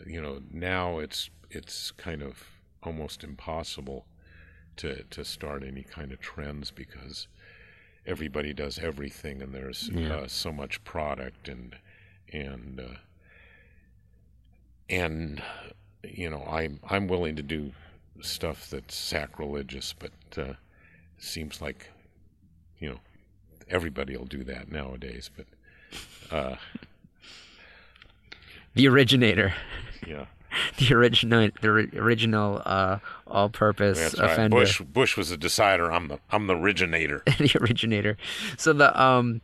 [0.05, 2.45] you know now it's it's kind of
[2.83, 4.05] almost impossible
[4.77, 7.27] to to start any kind of trends because
[8.07, 11.75] everybody does everything and there's uh, so much product and
[12.31, 12.95] and uh,
[14.89, 15.41] and
[16.03, 17.71] you know I'm I'm willing to do
[18.21, 20.53] stuff that's sacrilegious, but uh,
[21.17, 21.89] seems like
[22.79, 22.99] you know
[23.69, 25.29] everybody will do that nowadays.
[25.35, 25.45] But
[26.35, 26.55] uh,
[28.73, 29.53] The originator.
[30.05, 30.25] Yeah.
[30.77, 34.31] The original, the original, uh, all-purpose right.
[34.31, 34.57] offender.
[34.57, 35.91] Bush Bush was the decider.
[35.91, 37.23] I'm the I'm the originator.
[37.37, 38.17] the originator.
[38.57, 39.41] So the um,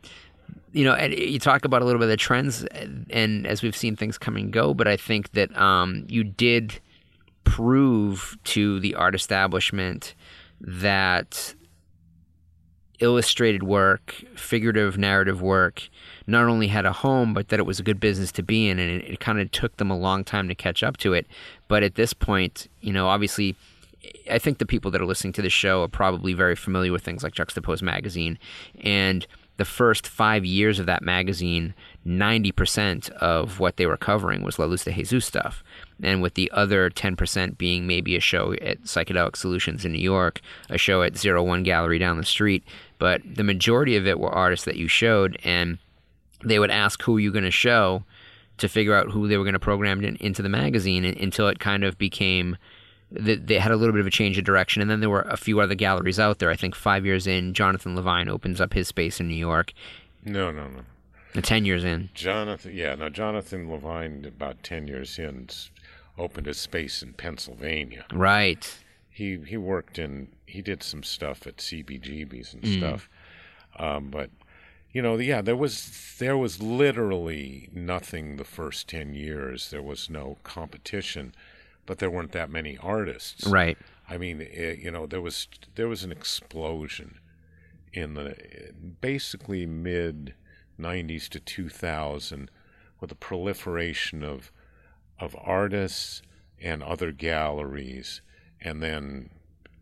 [0.72, 2.64] you know, and you talk about a little bit of the trends,
[3.10, 6.80] and as we've seen things come and go, but I think that um, you did
[7.44, 10.14] prove to the art establishment
[10.60, 11.54] that
[13.00, 15.88] illustrated work, figurative narrative work,
[16.26, 18.78] not only had a home, but that it was a good business to be in.
[18.78, 21.26] And it, it kind of took them a long time to catch up to it.
[21.68, 23.56] But at this point, you know, obviously,
[24.30, 27.02] I think the people that are listening to the show are probably very familiar with
[27.02, 28.38] things like Juxtapoz magazine.
[28.80, 29.26] And
[29.58, 31.74] the first five years of that magazine,
[32.06, 35.62] 90% of what they were covering was La Luz de Jesus stuff.
[36.02, 40.40] And with the other 10% being maybe a show at Psychedelic Solutions in New York,
[40.68, 42.64] a show at Zero One Gallery down the street.
[42.98, 45.78] But the majority of it were artists that you showed, and
[46.44, 48.04] they would ask who you're going to show
[48.58, 51.58] to figure out who they were going to program in, into the magazine until it
[51.58, 52.56] kind of became
[53.10, 55.22] that they had a little bit of a change of direction and then there were
[55.22, 58.72] a few other galleries out there i think five years in jonathan levine opens up
[58.72, 59.72] his space in new york
[60.24, 60.80] No, no, no.
[61.34, 65.48] and ten years in Jonathan, yeah, now Jonathan Levine, about ten years in,
[66.18, 68.04] opened his space in Pennsylvania.
[68.12, 68.78] right
[69.10, 72.78] He he worked in he did some stuff at CBGBs and Mm.
[72.78, 73.08] stuff,
[73.78, 74.30] um, but
[74.92, 79.70] you know, yeah, there was there was literally nothing the first ten years.
[79.70, 81.34] There was no competition,
[81.86, 83.46] but there weren't that many artists.
[83.46, 83.78] right
[84.08, 87.18] I mean, it, you know, there was there was an explosion
[87.94, 88.36] in the
[89.00, 90.34] basically mid
[90.78, 92.50] '90s to 2000
[93.00, 94.52] with the proliferation of
[95.18, 96.20] of artists
[96.60, 98.20] and other galleries,
[98.60, 99.30] and then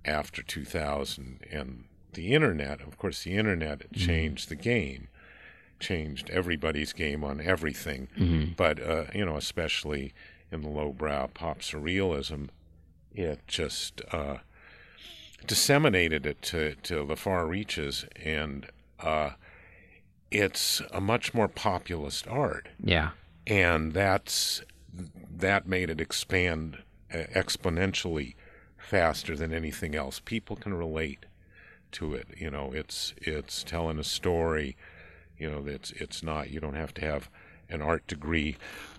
[0.04, 1.84] after 2000 and
[2.14, 2.80] the internet.
[2.80, 5.08] Of course, the internet changed the game,
[5.78, 8.08] changed everybody's game on everything.
[8.56, 10.12] But uh, you know, especially
[10.52, 12.48] in the lowbrow pop surrealism,
[13.14, 14.38] it just uh,
[15.46, 18.66] disseminated it to, to the far reaches, and
[18.98, 19.30] uh,
[20.30, 23.10] it's a much more populist art, yeah
[23.46, 24.62] and that's
[25.30, 26.78] that made it expand
[27.12, 28.34] uh, exponentially
[28.76, 30.20] faster than anything else.
[30.24, 31.26] People can relate
[31.92, 32.28] to it.
[32.36, 34.76] You know, it's it's telling a story.
[35.38, 36.50] You know, it's it's not.
[36.50, 37.30] You don't have to have
[37.68, 38.56] an art degree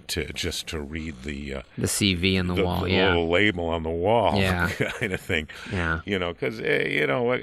[0.07, 3.29] to just to read the uh, the cv on the, the, wall the yeah little
[3.29, 4.69] label on the wall, Yeah.
[4.99, 5.47] kind of thing.
[5.71, 6.01] Yeah.
[6.05, 7.39] you know, because you know, uh,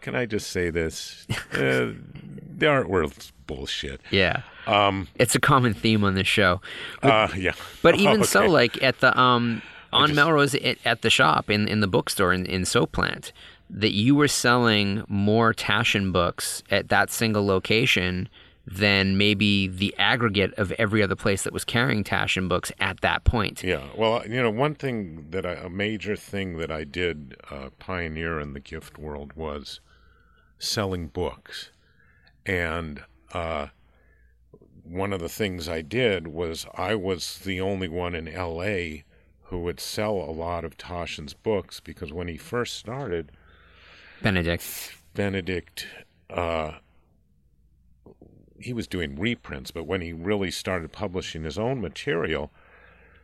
[0.00, 1.26] can I just say this?
[1.52, 1.92] Uh,
[2.58, 4.00] the art world's bullshit.
[4.10, 6.60] yeah um it's a common theme on this show
[7.02, 7.52] Uh, yeah,
[7.82, 9.62] But even so, like at the um
[9.92, 13.32] on just- Melrose at, at the shop in, in the bookstore in, in Soap Plant,
[13.70, 18.28] that you were selling more Taschen books at that single location
[18.70, 23.24] than maybe the aggregate of every other place that was carrying Taschen books at that
[23.24, 23.62] point.
[23.62, 27.70] Yeah, well, you know, one thing that I, a major thing that I did uh,
[27.78, 29.80] pioneer in the gift world was
[30.58, 31.70] selling books,
[32.44, 33.68] and uh,
[34.84, 39.04] one of the things I did was I was the only one in L.A.
[39.44, 43.32] who would sell a lot of Taschen's books because when he first started,
[44.22, 44.94] Benedikt.
[45.14, 45.86] Benedikt,
[46.30, 46.72] uh,
[48.60, 52.50] he was doing reprints, but when he really started publishing his own material,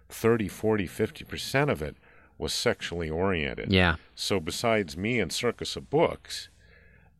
[0.08, 1.96] 30, 40, 50% of it
[2.38, 3.72] was sexually oriented.
[3.72, 3.96] Yeah.
[4.14, 6.48] So besides me and Circus of Books,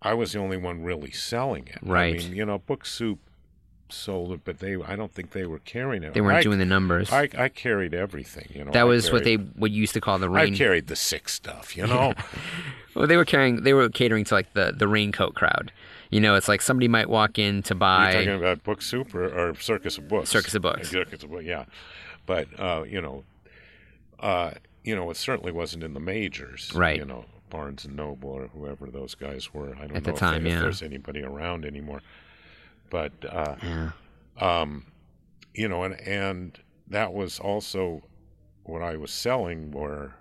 [0.03, 1.79] I was the only one really selling it.
[1.83, 2.15] Right.
[2.15, 3.19] I mean, you know, Book Soup
[3.95, 6.15] sold it, but they I don't think they were carrying it.
[6.15, 7.13] They weren't I, doing the numbers.
[7.13, 8.73] I, I carried everything, you know.
[8.73, 10.55] that was what they carried- what you used to call the rain.
[10.55, 12.15] I carried the sick stuff, you know.
[12.95, 13.65] Well, they were carrying.
[13.65, 15.73] They were catering to like the the raincoat crowd.
[16.11, 18.13] You know, it's like somebody might walk in to buy.
[18.13, 20.31] You're talking about Book Soup or, or Circus of Books?
[20.31, 20.91] Circus of Books.
[20.91, 21.65] Circus of Books, yeah.
[22.25, 23.25] But uh, you know,
[24.21, 24.53] uh,
[24.85, 26.99] you know, it certainly wasn't in the majors, Right.
[26.99, 29.75] You know, Barnes and Noble or whoever those guys were.
[29.75, 30.61] I don't At know the if, time, if yeah.
[30.61, 32.01] there's anybody around anymore.
[32.95, 33.91] But uh, yeah.
[34.39, 34.87] um,
[35.53, 38.05] you know, and and that was also
[38.63, 40.15] what I was selling were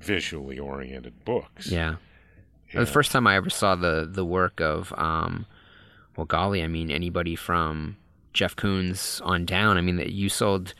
[0.00, 1.70] visually oriented books.
[1.70, 1.94] Yeah.
[2.74, 2.80] Yeah.
[2.80, 5.46] The first time I ever saw the the work of, um,
[6.16, 7.96] well, golly, I mean, anybody from
[8.32, 9.78] Jeff Koons on down.
[9.78, 10.74] I mean, that you sold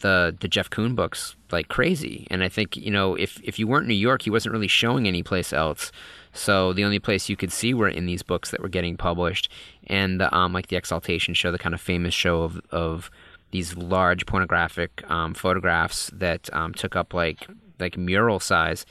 [0.00, 3.68] the the Jeff Koon books like crazy, and I think you know if if you
[3.68, 5.92] weren't in New York, he wasn't really showing anyplace else.
[6.32, 9.50] So the only place you could see were in these books that were getting published,
[9.86, 13.10] and the, um, like the Exaltation show, the kind of famous show of of
[13.50, 17.46] these large pornographic um, photographs that um, took up like
[17.78, 18.84] like mural size,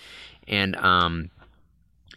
[0.47, 1.29] and um,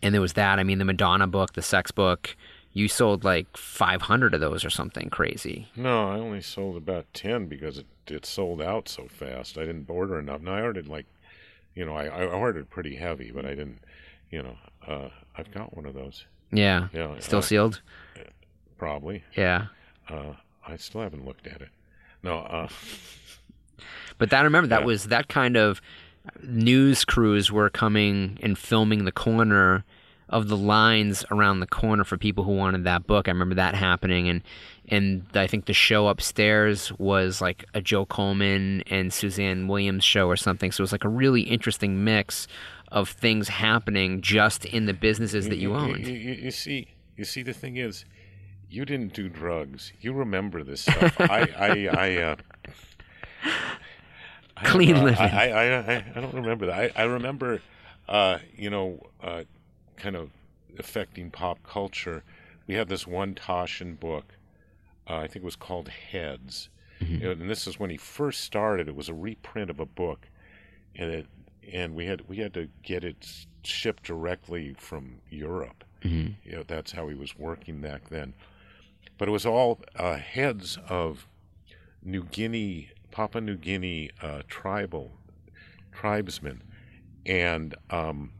[0.02, 0.58] and there was that.
[0.58, 2.36] I mean, the Madonna book, the sex book.
[2.72, 5.66] You sold like 500 of those or something crazy.
[5.74, 9.58] No, I only sold about ten because it it sold out so fast.
[9.58, 10.40] I didn't order enough.
[10.40, 11.06] Now I ordered like,
[11.74, 13.80] you know, I, I ordered pretty heavy, but I didn't,
[14.30, 14.56] you know,
[14.86, 16.88] uh, I've got one of those Yeah.
[16.92, 17.80] Yeah, Still uh, sealed.
[18.78, 19.24] probably.
[19.36, 19.66] Yeah.
[20.08, 20.34] Uh,
[20.66, 21.68] I still haven't looked at it.
[22.22, 22.68] No, uh,
[24.18, 24.86] But that I remember that Yeah.
[24.86, 25.80] was that kind of
[26.42, 29.84] news crews were coming and filming the corner
[30.30, 33.28] of the lines around the corner for people who wanted that book.
[33.28, 34.42] I remember that happening and
[34.88, 40.26] and I think the show upstairs was like a Joe Coleman and Suzanne Williams show
[40.26, 40.72] or something.
[40.72, 42.48] So it was like a really interesting mix
[42.90, 46.06] of things happening just in the businesses that you owned.
[46.06, 48.04] You, you, you see, you see, the thing is,
[48.68, 49.92] you didn't do drugs.
[50.00, 51.20] You remember this stuff.
[51.20, 52.36] I, I, I, uh,
[54.64, 55.18] Clean living.
[55.20, 56.92] I, I, I, I don't remember that.
[56.96, 57.62] I, I remember,
[58.08, 59.44] uh, you know, uh,
[60.00, 60.30] kind of
[60.78, 62.22] affecting pop culture.
[62.66, 64.34] We had this one Taschen book.
[65.08, 66.68] Uh, I think it was called Heads,
[67.00, 67.26] Mm-hmm.
[67.40, 68.86] and this is when he first started.
[68.86, 70.28] It was a reprint of a book,
[70.94, 71.26] and it
[71.72, 73.26] and we had we had to get it
[73.62, 75.82] shipped directly from Europe.
[76.02, 76.32] Mm-hmm.
[76.44, 78.34] You know, that's how he was working back then.
[79.16, 81.26] But it was all uh, heads of
[82.02, 85.12] New Guinea, Papua New Guinea uh, tribal
[85.92, 86.62] tribesmen,
[87.24, 88.30] and um,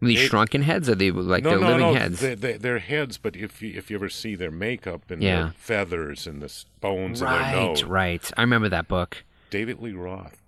[0.00, 2.20] these They- shrunken heads are they like no, they're no, living no, heads?
[2.20, 3.16] They, they, they're heads.
[3.18, 5.36] But if you if you ever see their makeup and Yeah.
[5.42, 8.30] their feathers and the bones in their nose, right.
[8.36, 9.24] I remember that book.
[9.50, 10.40] David Lee Roth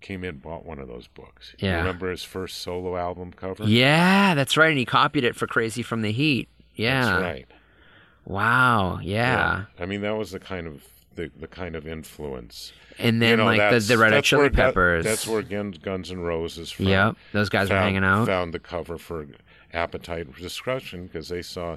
[0.00, 1.54] came in and bought one of those books.
[1.58, 1.78] You Yeah.
[1.78, 3.64] remember his first solo album cover?
[3.64, 4.68] Yeah, that's right.
[4.70, 6.48] And he copied it for Crazy from the Heat.
[6.74, 7.04] Yeah.
[7.04, 7.46] That's right.
[8.24, 8.98] Wow.
[9.02, 9.64] Yeah.
[9.78, 10.82] I mean, that was the kind of
[11.16, 12.72] the, the kind of influence.
[12.98, 15.04] And then you know, like the, the Red Hot Chili Peppers.
[15.04, 16.70] that's where Guns, Guns N' Roses.
[16.70, 17.16] From, Yep.
[17.32, 18.26] Those guys were hanging out.
[18.26, 19.26] Found the cover for
[19.72, 21.76] Appetite for Destruction because they saw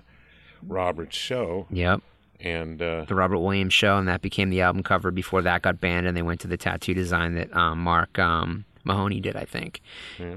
[0.66, 2.02] Robert's show Yep.
[2.40, 5.12] and uh, The Robert Williams show, and that became the album cover.
[5.12, 8.64] Before that got banned, and they went to the tattoo design that um, Mark um,
[8.84, 9.82] Mahoney did, I think.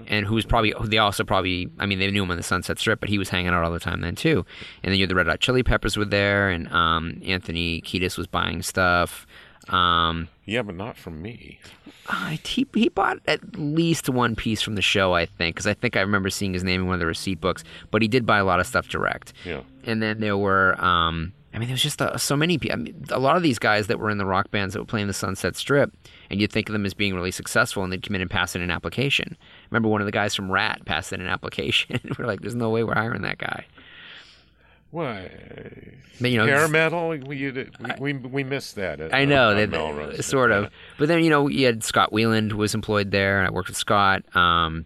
[0.06, 2.78] And who was probably they also probably I mean they knew him on the Sunset
[2.78, 4.44] Strip, but he was hanging out all the time then too.
[4.82, 8.16] And then you had the Red Hot Chili Peppers were there, and um, Anthony Kiedis
[8.18, 9.26] was buying stuff.
[9.68, 11.60] Um, yeah, but not from me.
[12.08, 15.74] I, he, he bought at least one piece from the show, I think, because I
[15.74, 17.62] think I remember seeing his name in one of the receipt books.
[17.92, 19.32] But he did buy a lot of stuff direct.
[19.44, 19.60] Yeah.
[19.84, 22.78] And then there were, um, I mean, there was just uh so many people.
[22.78, 24.86] I mean, a lot of these guys that were in the rock bands that were
[24.86, 25.92] playing the Sunset Strip,
[26.30, 28.56] and you'd think of them as being really successful, and they'd come in and pass
[28.56, 29.36] in an application.
[29.70, 32.00] remember one of the guys from Ratt passed in an application.
[32.18, 33.66] we're like, there's no way we're hiring that guy.
[34.92, 35.30] Why?
[36.20, 37.08] But, you know, Hair metal?
[37.08, 37.66] We, we,
[37.98, 39.00] we, we missed that.
[39.00, 42.52] At, I know on that sort of, but then you know you had Scott Weiland
[42.52, 44.24] was employed there, and I worked with Scott.
[44.36, 44.84] Um,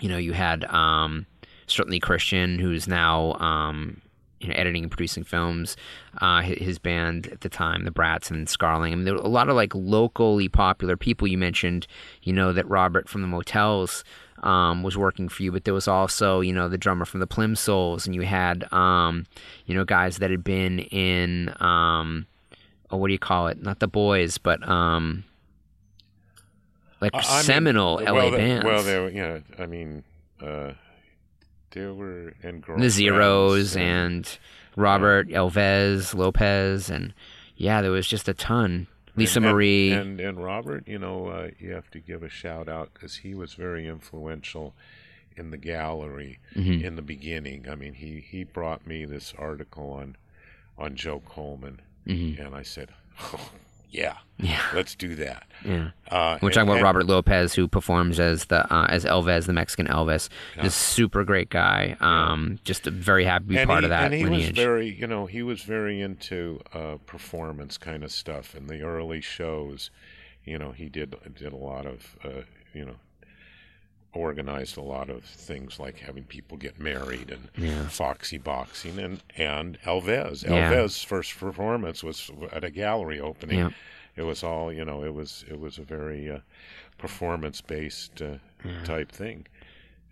[0.00, 1.26] you know, you had um,
[1.68, 4.00] certainly Christian, who's now um,
[4.40, 5.76] you know editing and producing films.
[6.20, 8.92] Uh, his, band at the time, the Brats and Scarling.
[8.92, 11.26] I mean, there were a lot of like locally popular people.
[11.28, 11.86] You mentioned,
[12.22, 14.04] you know, that Robert from the Motels.
[14.40, 17.26] Um, was working for you, but there was also, you know, the drummer from the
[17.26, 19.26] Plimsouls, and you had, um,
[19.66, 22.24] you know, guys that had been in, um,
[22.88, 23.60] oh, what do you call it?
[23.60, 25.24] Not the boys, but um,
[27.00, 28.64] like I- I mean, seminal LA well, bands.
[28.64, 30.04] Well, they were, yeah, I mean,
[30.40, 30.72] uh,
[31.72, 34.38] there were and the Zeros Girlfriends and
[34.76, 37.12] Robert Elvez Lopez, and
[37.56, 38.86] yeah, there was just a ton.
[39.16, 39.90] Lisa and, and- Marie.
[39.92, 40.86] and and Robert.
[40.86, 44.74] You know, uh, you have to give a shout out because he was very influential
[45.36, 46.84] in the gallery Mm-hmm.
[46.84, 47.66] in the beginning.
[47.68, 50.16] I mean, he he brought me this article on
[50.76, 52.90] on Joe Coleman, and I said,
[53.20, 53.50] oh,
[53.90, 54.16] "Yeah.
[54.38, 54.62] Yeah.
[54.74, 55.90] let's do that." yeah.
[56.10, 59.86] Uh, We're talking about Robert Lopez, who performs as the uh, as Elvez, the Mexican
[59.86, 60.28] Elvis.
[60.60, 61.96] Just super great guy.
[62.00, 64.48] Um, just a very happy to be and part he, of that and he was
[64.50, 69.20] very, you know, he was very into uh, performance kind of stuff in the early
[69.20, 69.90] shows.
[70.44, 72.96] You know, he did did a lot of, uh, you know,
[74.18, 79.78] organized a lot of things like having people get married and foxy boxing and and
[79.84, 80.42] Elvez.
[80.42, 80.72] Yeah.
[80.72, 83.58] Elvez's first performance was at a gallery opening.
[83.58, 83.70] Yeah.
[84.16, 86.38] It was all, you know, it was it was a very uh,
[86.98, 88.38] performance based uh,
[88.84, 89.46] type thing.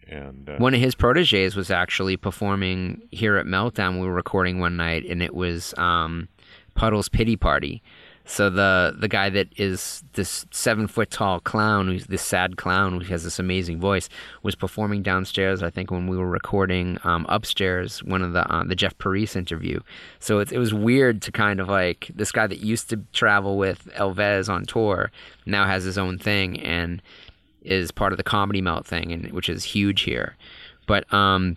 [0.09, 4.01] And uh, One of his proteges was actually performing here at Meltdown.
[4.01, 6.29] We were recording one night, and it was um,
[6.77, 7.83] Puddles Pity Party.
[8.29, 13.01] So the the guy that is this seven foot tall clown, who's this sad clown
[13.01, 14.09] who has this amazing voice,
[14.43, 15.63] was performing downstairs.
[15.63, 19.37] I think when we were recording um, upstairs, one of the uh, the Jeff Parise
[19.37, 19.79] interview.
[20.19, 23.57] So it, it was weird to kind of like this guy that used to travel
[23.57, 25.13] with Elvez on tour
[25.47, 27.01] now has his own thing and
[27.63, 30.37] is part of the comedy melt thing, and which is huge here.
[30.87, 31.57] But um,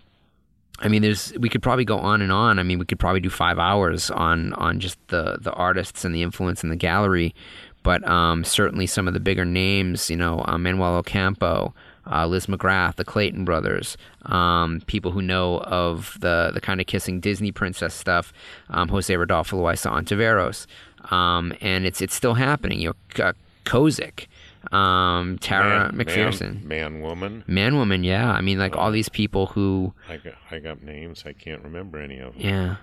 [0.80, 2.58] I mean, there's we could probably go on and on.
[2.58, 6.14] I mean, we could probably do five hours on on just the the artists and
[6.14, 7.34] the influence in the gallery.
[7.82, 11.74] but um, certainly some of the bigger names, you know, uh, Manuel Ocampo,
[12.10, 16.86] uh, Liz McGrath, the Clayton brothers, um, people who know of the the kind of
[16.86, 18.32] kissing Disney princess stuff,
[18.70, 20.66] um, Jose Rodolfo Loaiza Ontiveros,
[21.12, 22.80] um, and it's it's still happening.
[22.80, 23.32] You know, uh,
[23.64, 24.26] Kozik,
[24.72, 27.44] um, Tara man, McPherson, man, man, woman.
[27.46, 28.30] man, woman, yeah.
[28.30, 31.24] I mean, like all these people who, I got, I got names.
[31.26, 32.42] I can't remember any of them.
[32.42, 32.76] yeah.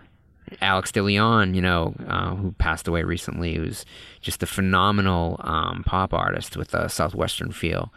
[0.62, 3.86] Alex DeLeon, you know, uh, who passed away recently, who's
[4.22, 7.94] just a phenomenal um, pop artist with a southwestern feel,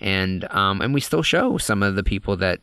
[0.00, 2.60] and um, and we still show some of the people that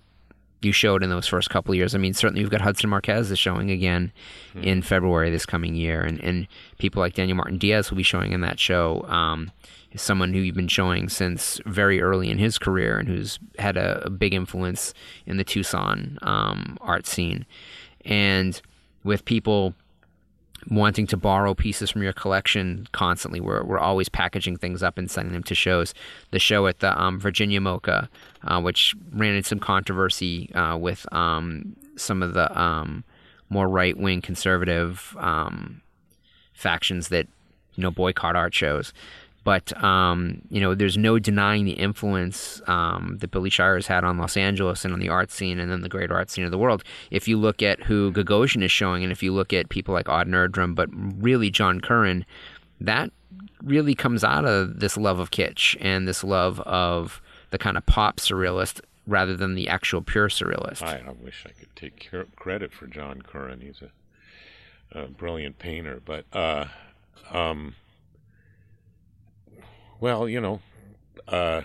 [0.62, 1.94] you showed in those first couple of years.
[1.94, 4.12] I mean, certainly you've got Hudson Marquez is showing again
[4.56, 6.48] in February this coming year, and, and
[6.80, 9.06] people like Daniel Martin Diaz will be showing in that show.
[9.08, 9.52] Um,
[9.92, 13.78] is someone who you've been showing since very early in his career, and who's had
[13.78, 14.94] a, a big influence
[15.26, 17.46] in the Tucson um, art scene,
[18.04, 18.62] and
[19.04, 19.74] with people
[20.70, 23.40] wanting to borrow pieces from your collection constantly.
[23.40, 25.94] We're, we're always packaging things up and sending them to shows.
[26.32, 28.10] The show at the um, Virginia MOCA,
[28.44, 33.04] uh, which ran into some controversy uh, with um, some of the um,
[33.50, 35.82] more right wing conservative um,
[36.54, 37.28] factions that
[37.76, 38.94] you know boycott art shows.
[39.48, 44.04] But um, you know, there's no denying the influence um, that Billy Shire has had
[44.04, 46.52] on Los Angeles and on the art scene, and then the great art scene of
[46.52, 46.84] the world.
[47.12, 50.10] If you look at who Gagosian is showing, and if you look at people like
[50.10, 52.26] Odd Nerdrum, but really John Currin,
[52.82, 53.10] that
[53.64, 57.22] really comes out of this love of kitsch and this love of
[57.52, 60.84] the kind of pop surrealist rather than the actual pure surrealist.
[60.84, 63.62] I, I wish I could take credit for John Currin.
[63.62, 66.66] He's a, a brilliant painter, but uh,
[67.32, 67.76] um,
[70.00, 70.60] well, you know,
[71.28, 71.62] uh,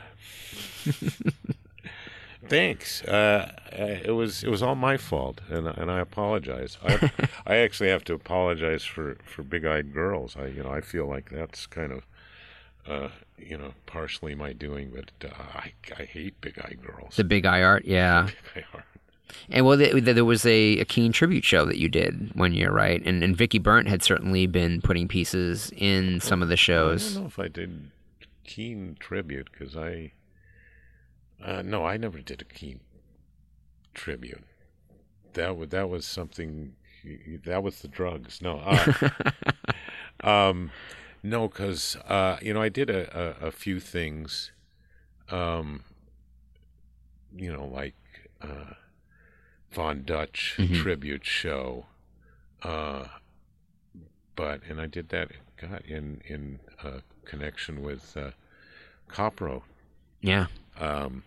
[2.49, 3.03] thanks.
[3.05, 6.79] Uh, uh, it was it was all my fault, and and I apologize.
[6.85, 7.11] I
[7.47, 10.37] I actually have to apologize for for big eyed girls.
[10.37, 12.07] I you know I feel like that's kind of.
[12.85, 17.15] Uh, you know, partially my doing, but uh, I I hate big eye girls.
[17.15, 18.29] The big eye art, yeah.
[18.55, 18.85] Big eye art.
[19.51, 22.73] And well, there, there was a, a Keane tribute show that you did one year,
[22.73, 23.01] right?
[23.05, 27.13] And and Vicki Berndt had certainly been putting pieces in some of the shows.
[27.13, 27.91] I don't know if I did
[28.45, 30.13] Keane tribute because I.
[31.45, 32.81] Uh, no, I never did a Keane
[33.95, 34.45] tribute.
[35.35, 36.75] That was that was something.
[37.45, 38.41] That was the drugs.
[38.41, 38.59] No.
[38.65, 39.11] Uh,
[40.29, 40.71] um,
[41.23, 44.53] no, because uh, you know I did a, a, a few things.
[45.31, 45.85] Um,
[47.35, 47.95] you know, like
[48.41, 48.75] uh,
[49.73, 50.75] Von Dutch Mhm.
[50.83, 51.87] tribute show.
[52.63, 53.07] Uh,
[54.37, 55.31] but and I did that.
[55.61, 58.31] God, in in uh, connection with uh,
[59.09, 59.63] Copro.
[60.21, 60.47] Yeah,
[60.81, 61.25] Um,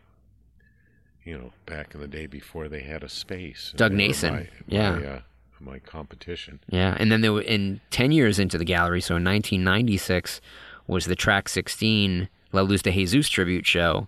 [1.24, 3.74] you know, back in the day before they had a space.
[3.76, 4.91] Doug Nason, my, yeah.
[4.91, 5.20] my, uh,
[5.60, 6.60] my competition.
[6.70, 6.96] yeah.
[7.00, 10.39] And then there were in ten years into the gallery, so in 1996
[10.88, 14.08] was the Track 16 La Luz de Jesus tribute show,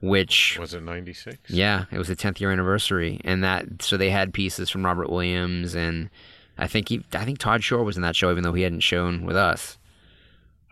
[0.00, 1.50] which Was it '96?
[1.50, 5.10] yeah, it was the 10th year anniversary, and that so they had pieces from Robert
[5.10, 6.10] Williams and.
[6.58, 8.80] I think he, I think Todd Schorr was in that show, even though he hadn't
[8.80, 9.78] shown with us.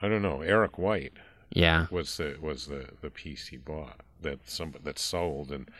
[0.02, 0.40] I don't know.
[0.42, 1.12] Eric White
[1.52, 5.70] Yeah, was the was the, the piece he bought that some that sold, and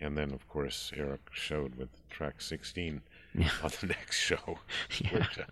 [0.00, 3.02] and then of course Eric showed with track 16
[3.62, 4.58] on the next show,
[5.12, 5.44] which uh,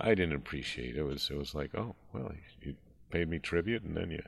[0.00, 0.96] I didn't appreciate.
[0.96, 2.32] It was it was like, oh well,
[2.62, 2.74] you
[3.10, 4.22] paid me tribute, and then you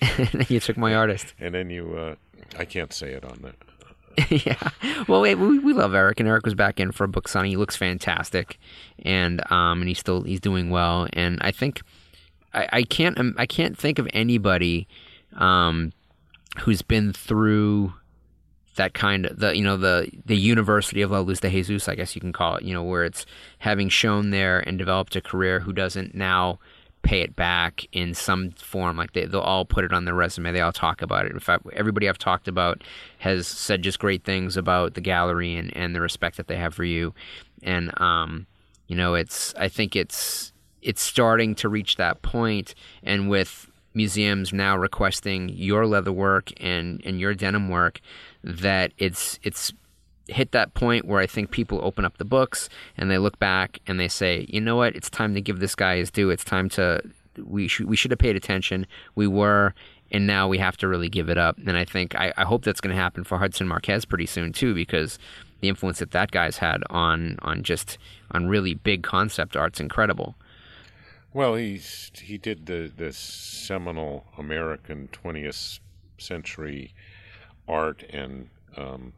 [0.48, 1.34] you took my artist.
[1.38, 2.14] and then you uh,
[2.58, 3.52] I can't say it on the
[4.28, 4.70] yeah.
[5.08, 7.50] Well, we, we love Eric, and Eric was back in for a book signing.
[7.50, 8.58] He looks fantastic,
[9.04, 11.08] and um, and he's still he's doing well.
[11.14, 11.80] And I think
[12.54, 14.88] I, I can't um, I can't think of anybody
[15.36, 15.92] um,
[16.60, 17.94] who's been through
[18.76, 21.94] that kind of the you know the the University of La Luz de Jesus, I
[21.94, 22.64] guess you can call it.
[22.64, 23.26] You know, where it's
[23.58, 26.58] having shown there and developed a career who doesn't now
[27.02, 28.96] pay it back in some form.
[28.96, 30.52] Like they, they'll all put it on their resume.
[30.52, 31.32] They all talk about it.
[31.32, 32.82] In fact, everybody I've talked about
[33.18, 36.74] has said just great things about the gallery and, and the respect that they have
[36.74, 37.12] for you.
[37.62, 38.46] And, um,
[38.86, 40.52] you know, it's, I think it's,
[40.82, 47.02] it's starting to reach that point and with museums now requesting your leather work and,
[47.04, 48.00] and your denim work
[48.42, 49.72] that it's, it's,
[50.28, 53.80] hit that point where I think people open up the books and they look back
[53.86, 56.30] and they say, you know what, it's time to give this guy his due.
[56.30, 57.02] It's time to
[57.38, 58.86] we should we should have paid attention.
[59.14, 59.74] We were,
[60.10, 61.58] and now we have to really give it up.
[61.58, 64.52] And I think I, I hope that's going to happen for Hudson Marquez pretty soon
[64.52, 65.18] too, because
[65.60, 67.98] the influence that that guy's had on on just
[68.30, 70.36] on really big concept art's incredible.
[71.34, 75.80] Well, he's he did the the seminal American 20th
[76.18, 76.94] century
[77.66, 79.12] art and um,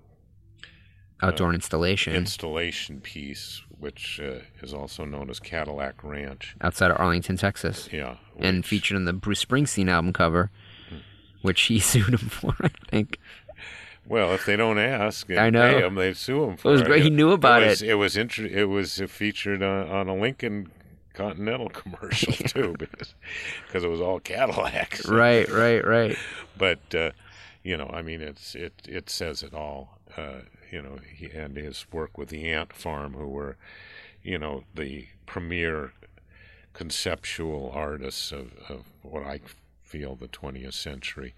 [1.23, 6.57] outdoor installation installation piece, which uh, is also known as Cadillac Ranch.
[6.61, 10.51] outside of Arlington, Texas, Yeah, and featured on the Bruce Springsteen album cover,
[11.43, 13.19] which he sued him for, I think.
[14.07, 15.73] Well, if they don't ask and I know.
[15.73, 16.73] pay him, they sue him for it.
[16.73, 17.03] was great.
[17.03, 17.91] He knew about was, it.
[17.91, 20.71] It was inter- It was featured on, on a Lincoln
[21.15, 23.15] Continental commercial too, because
[23.67, 25.07] because it was all Cadillacs.
[25.09, 26.17] Right, right, right.
[26.59, 27.11] But uh,
[27.62, 29.99] you know, I mean, it's it it says it all.
[30.17, 30.41] Uh,
[30.71, 33.57] you know, he, and his work with the Ant Farm, who were,
[34.23, 35.93] you know, the premier
[36.73, 39.41] conceptual artists of, of what I
[39.83, 41.35] feel the 20th century.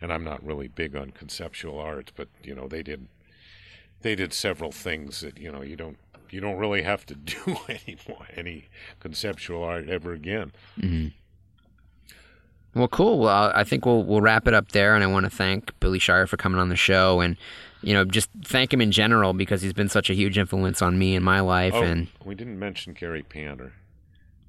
[0.00, 3.08] And I'm not really big on conceptual art, but you know, they did
[4.02, 5.96] they did several things that you know you don't
[6.34, 8.66] you don't really have to do any more any
[9.00, 10.52] conceptual art ever again.
[12.74, 13.20] Well, cool.
[13.20, 16.00] Well, I think we'll we'll wrap it up there, and I want to thank Billy
[16.00, 17.36] Shire for coming on the show, and
[17.82, 20.98] you know, just thank him in general because he's been such a huge influence on
[20.98, 21.74] me and my life.
[21.74, 23.74] Oh, And we didn't mention Gary Panter.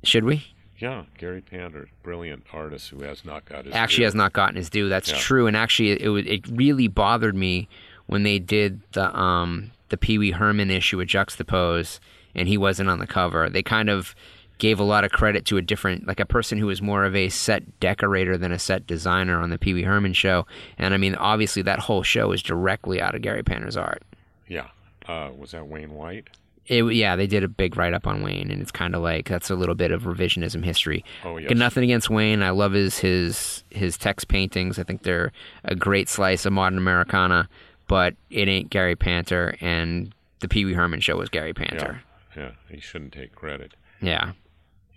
[0.04, 0.48] should we?
[0.78, 4.06] Yeah, Gary Panter, brilliant artist who has not got his actually due.
[4.06, 4.90] has not gotten his due.
[4.90, 5.18] That's Yeah.
[5.20, 7.70] true, and actually, it it really bothered me
[8.08, 12.00] when they did the um the Pee Wee Herman issue with Juxtapoz,
[12.34, 13.50] and he wasn't on the cover.
[13.50, 14.16] They kind of
[14.58, 17.16] gave a lot of credit to a different, like a person who was more of
[17.16, 20.46] a set decorator than a set designer on the Pee Wee Herman show.
[20.78, 24.04] And I mean, obviously, that whole show is directly out of Gary Panter's art.
[24.48, 24.68] Yeah,
[25.08, 26.30] uh, was that Wayne White?
[26.68, 29.30] It, yeah, they did a big write up on Wayne, and it's kind of like
[29.30, 31.06] that's a little bit of revisionism history.
[31.24, 31.50] Oh, yes.
[31.50, 32.42] Got nothing against Wayne.
[32.42, 34.80] I love his his his text paintings.
[34.80, 35.32] I think they're
[35.64, 37.48] a great slice of modern Americana,
[37.88, 42.02] but it ain't Gary Panter, and the Pee Wee Herman show was Gary Yeah, Panter.
[42.36, 42.52] yeah.
[42.70, 43.74] He shouldn't take credit.
[44.02, 44.32] Yeah.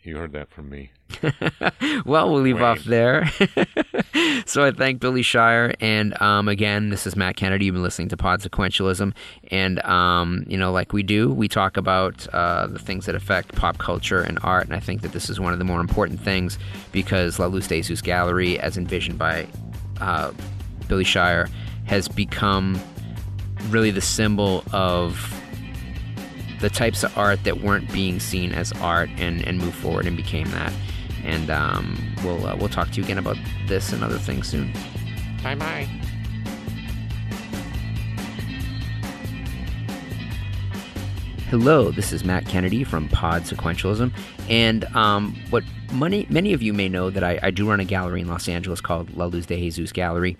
[0.03, 0.91] You heard that from me.
[2.05, 2.65] Well, we'll leave Wayne.
[2.65, 3.31] off there.
[4.47, 7.67] so I thank Billy Shire, and um, again, this is Matt Kennedy.
[7.67, 9.13] You've been listening to Pod Sequentialism,
[9.51, 13.55] and um, you know, like we do, we talk about uh, the things that affect
[13.55, 16.21] pop culture and art, and I think that this is one of the more important
[16.21, 16.59] things
[16.93, 19.47] because La Luz de Jesus Gallery, as envisioned by
[20.01, 20.33] uh,
[20.89, 21.49] Billy Shire,
[21.89, 22.81] has become
[23.71, 25.35] really the symbol of
[26.61, 30.17] the types of art that weren't being seen as art and, and moved forward and
[30.17, 30.73] became that.
[31.25, 33.37] And um, we'll uh, we'll talk to you again about
[33.67, 34.73] this and other things soon.
[35.43, 35.89] Bye bye.
[41.51, 44.13] Hello, this is Matt Kennedy from Pod Sequentialism,
[44.51, 47.85] and um, what many many of you may know that I, I do run a
[47.85, 50.37] gallery in Los Angeles called La Luz de Jesus Gallery.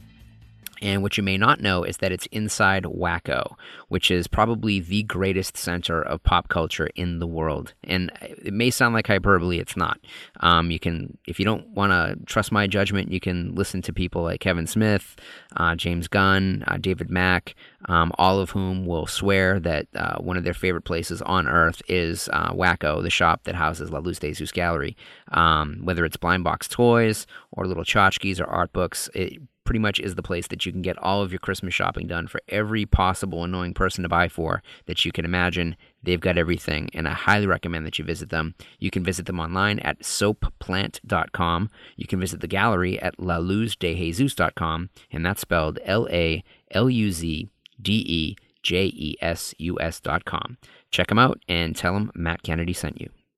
[0.83, 3.55] And what you may not know is that it's inside Wacko,
[3.89, 7.75] which is probably the greatest center of pop culture in the world.
[7.85, 9.99] And it may sound like hyperbole, it's not.
[10.41, 13.93] Um, you can, if you don't want to trust my judgment, you can listen to
[13.93, 15.17] people like Kevin Smith,
[15.57, 17.55] uh, James Gunn, uh, David Mack,
[17.89, 21.83] um, all of whom will swear that uh, one of their favorite places on earth
[21.89, 24.97] is uh, Wacko, the shop that houses La Luz de Jesus Gallery.
[25.33, 30.01] Um, whether it's blind box toys or little tchotchkes or art books, it pretty much
[30.01, 32.87] is the place that you can get all of your Christmas shopping done for every
[32.87, 35.77] possible annoying person to buy for that you can imagine.
[36.03, 38.55] They've got everything, and I highly recommend that you visit them.
[38.79, 41.69] You can visit them online at soapplant.com.
[41.97, 47.51] You can visit the gallery at laluzdejesus.com, and that's spelled L A L U Z
[47.83, 50.57] D E J E S U S.com.
[50.91, 53.11] Check them out and tell them Matt Kennedy sent you.